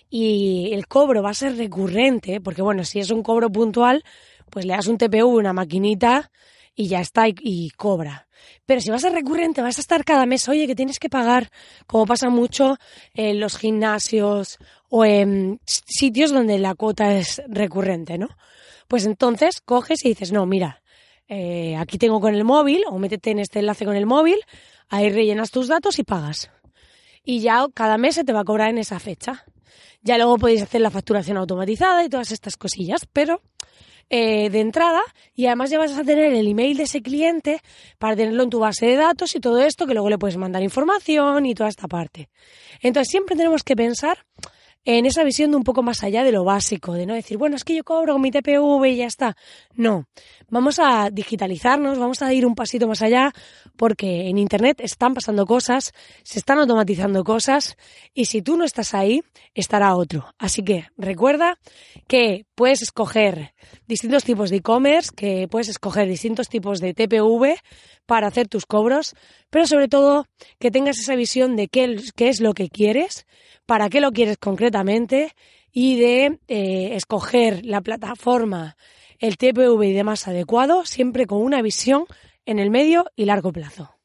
y 0.10 0.72
el 0.74 0.88
cobro 0.88 1.22
va 1.22 1.30
a 1.30 1.36
ser 1.36 1.58
recurrente, 1.58 2.42
porque 2.42 2.62
bueno, 2.62 2.84
si 2.84 3.00
es 3.00 3.12
un 3.12 3.24
cobro 3.24 3.50
puntual, 3.50 4.04
pues 4.50 4.66
le 4.66 4.74
das 4.74 4.88
un 4.88 4.98
TPV, 4.98 5.26
una 5.26 5.54
maquinita 5.54 6.32
y 6.76 6.88
ya 6.88 7.02
está 7.02 7.28
y, 7.28 7.70
cobra. 7.72 8.28
Pero 8.66 8.82
si 8.82 8.90
va 8.90 8.98
a 8.98 9.10
recurrente, 9.10 9.62
vas 9.62 9.78
a 9.78 9.82
estar 9.82 10.04
cada 10.04 10.26
mes, 10.26 10.48
oye, 10.50 10.68
que 10.68 10.76
tienes 10.76 11.00
que 11.00 11.10
pagar, 11.10 11.52
como 11.86 12.06
pasa 12.06 12.30
mucho 12.30 12.78
en 13.14 13.40
los 13.40 13.58
gimnasios 13.58 14.58
o 14.90 15.06
en 15.06 15.60
sitios 15.66 16.32
donde 16.32 16.58
la 16.58 16.76
cuota 16.76 17.16
es 17.16 17.42
recurrente, 17.48 18.18
¿no? 18.18 18.30
Pues 18.88 19.06
entonces 19.06 19.62
coges 19.62 20.04
y 20.06 20.10
dices, 20.10 20.32
no, 20.32 20.46
mira, 20.46 20.82
eh, 21.28 21.76
aquí 21.78 21.98
tengo 21.98 22.20
con 22.20 22.36
el 22.36 22.44
móvil, 22.44 22.84
o 22.90 22.98
métete 22.98 23.32
en 23.32 23.40
este 23.40 23.60
enlace 23.60 23.86
con 23.86 23.96
el 23.96 24.06
móvil, 24.06 24.38
ahí 24.90 25.10
rellenas 25.10 25.52
tus 25.52 25.68
datos 25.68 26.00
y 26.00 26.04
pagas. 26.04 26.52
Y 27.24 27.40
ya 27.40 27.66
cada 27.74 27.98
mes 27.98 28.16
se 28.16 28.24
te 28.24 28.34
va 28.34 28.42
a 28.42 28.44
cobrar 28.44 28.70
en 28.70 28.80
esa 28.80 29.00
fecha. 29.00 29.46
Ya 30.02 30.18
luego 30.18 30.38
podéis 30.38 30.64
hacer 30.64 30.82
la 30.82 30.90
facturación 30.90 31.38
automatizada 31.38 32.04
y 32.04 32.10
todas 32.10 32.32
estas 32.32 32.58
cosillas, 32.58 33.08
pero 33.14 33.42
eh, 34.10 34.50
de 34.50 34.60
entrada 34.60 35.02
y 35.36 35.48
además 35.48 35.70
ya 35.70 35.80
vas 35.80 35.98
a 35.98 36.04
tener 36.04 36.34
el 36.34 36.48
email 36.48 36.78
de 36.78 36.84
ese 36.84 37.02
cliente 37.02 37.62
para 37.98 38.16
tenerlo 38.16 38.44
en 38.44 38.50
tu 38.50 38.60
base 38.60 38.86
de 38.86 38.96
datos 38.96 39.36
y 39.36 39.40
todo 39.40 39.60
esto 39.62 39.86
que 39.86 39.94
luego 39.94 40.10
le 40.10 40.18
puedes 40.18 40.38
mandar 40.38 40.64
información 40.64 41.46
y 41.46 41.54
toda 41.54 41.70
esta 41.70 41.88
parte. 41.88 42.30
Entonces 42.82 43.10
siempre 43.10 43.36
tenemos 43.36 43.64
que 43.64 43.76
pensar 43.76 44.26
en 44.84 45.06
esa 45.06 45.24
visión 45.24 45.52
de 45.52 45.58
un 45.58 45.64
poco 45.64 45.84
más 45.84 46.04
allá 46.04 46.24
de 46.24 46.32
lo 46.32 46.44
básico, 46.44 46.94
de 46.94 47.06
no 47.06 47.14
decir, 47.14 47.38
bueno, 47.38 47.56
es 47.56 47.64
que 47.64 47.76
yo 47.76 47.84
cobro 47.84 48.18
mi 48.18 48.32
TPV 48.32 48.86
y 48.88 48.96
ya 48.98 49.06
está. 49.06 49.36
No, 49.76 50.08
vamos 50.50 50.80
a 50.80 51.10
digitalizarnos, 51.12 52.00
vamos 52.00 52.22
a 52.22 52.34
ir 52.34 52.46
un 52.46 52.56
pasito 52.56 52.88
más 52.88 53.02
allá, 53.02 53.32
porque 53.78 54.28
en 54.30 54.38
Internet 54.38 54.82
están 54.82 55.14
pasando 55.14 55.46
cosas, 55.46 55.94
se 56.24 56.40
están 56.40 56.58
automatizando 56.58 57.24
cosas, 57.24 57.78
y 58.14 58.26
si 58.26 58.42
tú 58.42 58.58
no 58.58 58.66
estás 58.66 58.94
ahí, 58.94 59.22
estará 59.54 59.96
otro. 59.96 60.34
Así 60.40 60.64
que 60.64 60.86
recuerda 60.98 61.60
que 62.08 62.46
puedes 62.56 62.82
escoger 62.82 63.54
distintos 63.88 64.24
tipos 64.24 64.50
de 64.50 64.58
e-commerce, 64.58 65.12
que 65.16 65.48
puedes 65.48 65.70
escoger 65.70 66.08
distintos 66.08 66.50
tipos 66.50 66.80
de 66.80 66.94
TPV 66.94 67.56
para 68.08 68.28
hacer 68.28 68.48
tus 68.48 68.66
cobros, 68.66 69.16
pero 69.50 69.68
sobre 69.68 69.88
todo 69.88 70.26
que 70.60 70.72
tengas 70.72 70.98
esa 71.00 71.16
visión 71.16 71.56
de 71.56 71.68
qué, 71.68 71.98
qué 72.16 72.30
es 72.30 72.42
lo 72.42 72.54
que 72.54 72.70
quieres, 72.70 73.26
para 73.72 73.90
qué 73.90 74.02
lo 74.02 74.12
quieres 74.12 74.38
concretamente 74.38 75.34
y 75.72 75.98
de 75.98 76.40
eh, 76.50 76.96
escoger 76.96 77.66
la 77.66 77.80
plataforma, 77.80 78.76
el 79.18 79.38
TPV 79.38 79.82
y 79.86 79.94
demás 79.94 80.28
adecuado, 80.28 80.84
siempre 80.86 81.26
con 81.26 81.42
una 81.42 81.62
visión 81.62 82.04
en 82.46 82.60
el 82.60 82.70
medio 82.70 83.06
y 83.16 83.24
largo 83.24 83.54
plazo. 83.54 84.01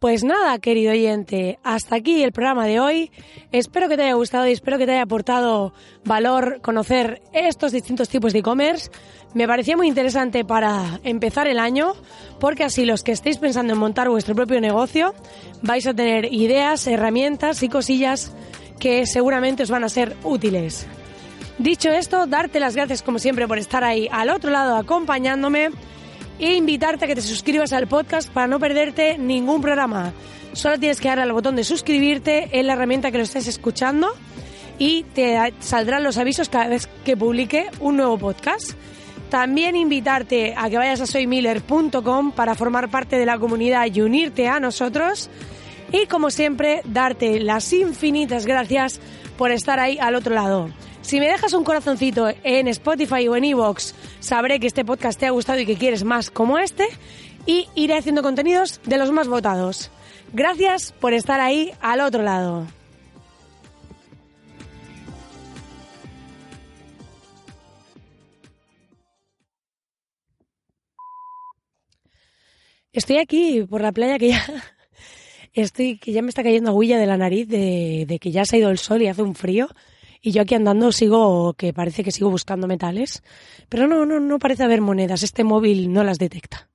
Pues 0.00 0.24
nada, 0.24 0.58
querido 0.60 0.92
oyente, 0.92 1.58
hasta 1.62 1.96
aquí 1.96 2.22
el 2.22 2.32
programa 2.32 2.64
de 2.64 2.80
hoy. 2.80 3.10
Espero 3.52 3.86
que 3.86 3.98
te 3.98 4.04
haya 4.04 4.14
gustado 4.14 4.46
y 4.46 4.52
espero 4.52 4.78
que 4.78 4.86
te 4.86 4.92
haya 4.92 5.02
aportado 5.02 5.74
valor 6.06 6.62
conocer 6.62 7.20
estos 7.34 7.72
distintos 7.72 8.08
tipos 8.08 8.32
de 8.32 8.38
e-commerce. 8.38 8.90
Me 9.34 9.46
parecía 9.46 9.76
muy 9.76 9.88
interesante 9.88 10.42
para 10.42 11.00
empezar 11.04 11.48
el 11.48 11.58
año, 11.58 11.92
porque 12.38 12.64
así 12.64 12.86
los 12.86 13.02
que 13.02 13.12
estéis 13.12 13.36
pensando 13.36 13.74
en 13.74 13.78
montar 13.78 14.08
vuestro 14.08 14.34
propio 14.34 14.58
negocio 14.58 15.14
vais 15.60 15.86
a 15.86 15.92
tener 15.92 16.32
ideas, 16.32 16.86
herramientas 16.86 17.62
y 17.62 17.68
cosillas 17.68 18.32
que 18.78 19.04
seguramente 19.04 19.64
os 19.64 19.70
van 19.70 19.84
a 19.84 19.90
ser 19.90 20.16
útiles. 20.24 20.86
Dicho 21.58 21.90
esto, 21.90 22.26
darte 22.26 22.58
las 22.58 22.74
gracias 22.74 23.02
como 23.02 23.18
siempre 23.18 23.46
por 23.46 23.58
estar 23.58 23.84
ahí 23.84 24.08
al 24.10 24.30
otro 24.30 24.50
lado 24.50 24.76
acompañándome 24.76 25.68
e 26.40 26.54
invitarte 26.54 27.04
a 27.04 27.08
que 27.08 27.14
te 27.14 27.22
suscribas 27.22 27.72
al 27.72 27.86
podcast 27.86 28.30
para 28.30 28.48
no 28.48 28.58
perderte 28.58 29.18
ningún 29.18 29.60
programa. 29.60 30.12
Solo 30.52 30.78
tienes 30.78 31.00
que 31.00 31.08
darle 31.08 31.22
al 31.22 31.32
botón 31.32 31.54
de 31.54 31.62
suscribirte 31.62 32.48
en 32.58 32.66
la 32.66 32.72
herramienta 32.72 33.12
que 33.12 33.18
lo 33.18 33.24
estés 33.24 33.46
escuchando 33.46 34.08
y 34.78 35.04
te 35.04 35.38
saldrán 35.60 36.02
los 36.02 36.16
avisos 36.18 36.48
cada 36.48 36.68
vez 36.68 36.88
que 37.04 37.16
publique 37.16 37.68
un 37.78 37.98
nuevo 37.98 38.18
podcast. 38.18 38.72
También 39.28 39.76
invitarte 39.76 40.54
a 40.56 40.68
que 40.68 40.78
vayas 40.78 41.02
a 41.02 41.06
soymiller.com 41.06 42.32
para 42.32 42.56
formar 42.56 42.90
parte 42.90 43.16
de 43.16 43.26
la 43.26 43.38
comunidad 43.38 43.86
y 43.92 44.00
unirte 44.00 44.48
a 44.48 44.58
nosotros. 44.58 45.30
Y 45.92 46.06
como 46.06 46.30
siempre, 46.30 46.80
darte 46.84 47.38
las 47.38 47.72
infinitas 47.72 48.46
gracias 48.46 49.00
por 49.36 49.52
estar 49.52 49.78
ahí 49.78 49.98
al 49.98 50.16
otro 50.16 50.34
lado. 50.34 50.70
Si 51.10 51.18
me 51.18 51.26
dejas 51.26 51.54
un 51.54 51.64
corazoncito 51.64 52.28
en 52.44 52.68
Spotify 52.68 53.26
o 53.26 53.34
en 53.34 53.42
Evox, 53.42 53.96
sabré 54.20 54.60
que 54.60 54.68
este 54.68 54.84
podcast 54.84 55.18
te 55.18 55.26
ha 55.26 55.32
gustado 55.32 55.58
y 55.58 55.66
que 55.66 55.74
quieres 55.74 56.04
más 56.04 56.30
como 56.30 56.56
este 56.56 56.86
y 57.46 57.66
iré 57.74 57.96
haciendo 57.96 58.22
contenidos 58.22 58.80
de 58.84 58.96
los 58.96 59.10
más 59.10 59.26
votados. 59.26 59.90
Gracias 60.32 60.92
por 60.92 61.12
estar 61.12 61.40
ahí 61.40 61.72
al 61.80 62.00
otro 62.00 62.22
lado. 62.22 62.64
Estoy 72.92 73.16
aquí 73.16 73.66
por 73.68 73.80
la 73.80 73.90
playa 73.90 74.16
que 74.20 74.28
ya 74.28 74.46
estoy 75.54 75.98
que 75.98 76.12
ya 76.12 76.22
me 76.22 76.28
está 76.28 76.44
cayendo 76.44 76.70
agüilla 76.70 77.00
de 77.00 77.06
la 77.06 77.16
nariz 77.16 77.48
de, 77.48 78.04
de 78.06 78.18
que 78.20 78.30
ya 78.30 78.44
se 78.44 78.54
ha 78.54 78.58
ido 78.60 78.70
el 78.70 78.78
sol 78.78 79.02
y 79.02 79.08
hace 79.08 79.22
un 79.22 79.34
frío 79.34 79.66
y 80.20 80.32
yo 80.32 80.42
aquí 80.42 80.54
andando 80.54 80.92
sigo, 80.92 81.54
que 81.54 81.72
parece 81.72 82.04
que 82.04 82.12
sigo 82.12 82.30
buscando 82.30 82.66
metales, 82.66 83.22
pero 83.68 83.86
no, 83.86 84.04
no, 84.04 84.20
no 84.20 84.38
parece 84.38 84.64
haber 84.64 84.80
monedas, 84.80 85.22
este 85.22 85.44
móvil 85.44 85.92
no 85.92 86.04
las 86.04 86.18
detecta. 86.18 86.68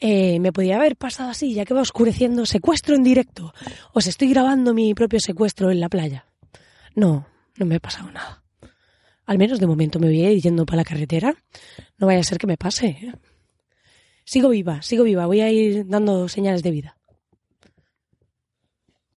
Eh, 0.00 0.38
me 0.38 0.52
podía 0.52 0.76
haber 0.76 0.96
pasado 0.96 1.30
así, 1.30 1.54
ya 1.54 1.64
que 1.64 1.74
va 1.74 1.80
oscureciendo, 1.80 2.46
secuestro 2.46 2.94
en 2.94 3.02
directo. 3.02 3.52
Os 3.92 4.06
estoy 4.06 4.30
grabando 4.30 4.72
mi 4.72 4.94
propio 4.94 5.18
secuestro 5.18 5.70
en 5.70 5.80
la 5.80 5.88
playa. 5.88 6.26
No, 6.94 7.26
no 7.56 7.66
me 7.66 7.76
ha 7.76 7.80
pasado 7.80 8.10
nada. 8.10 8.44
Al 9.26 9.38
menos 9.38 9.58
de 9.60 9.66
momento 9.66 9.98
me 9.98 10.06
voy 10.06 10.40
yendo 10.40 10.64
para 10.64 10.78
la 10.78 10.84
carretera. 10.84 11.34
No 11.98 12.06
vaya 12.06 12.20
a 12.20 12.24
ser 12.24 12.38
que 12.38 12.46
me 12.46 12.56
pase. 12.56 12.86
¿eh? 12.86 13.12
Sigo 14.24 14.50
viva, 14.50 14.82
sigo 14.82 15.04
viva. 15.04 15.26
Voy 15.26 15.40
a 15.40 15.50
ir 15.50 15.86
dando 15.86 16.28
señales 16.28 16.62
de 16.62 16.70
vida. 16.70 16.97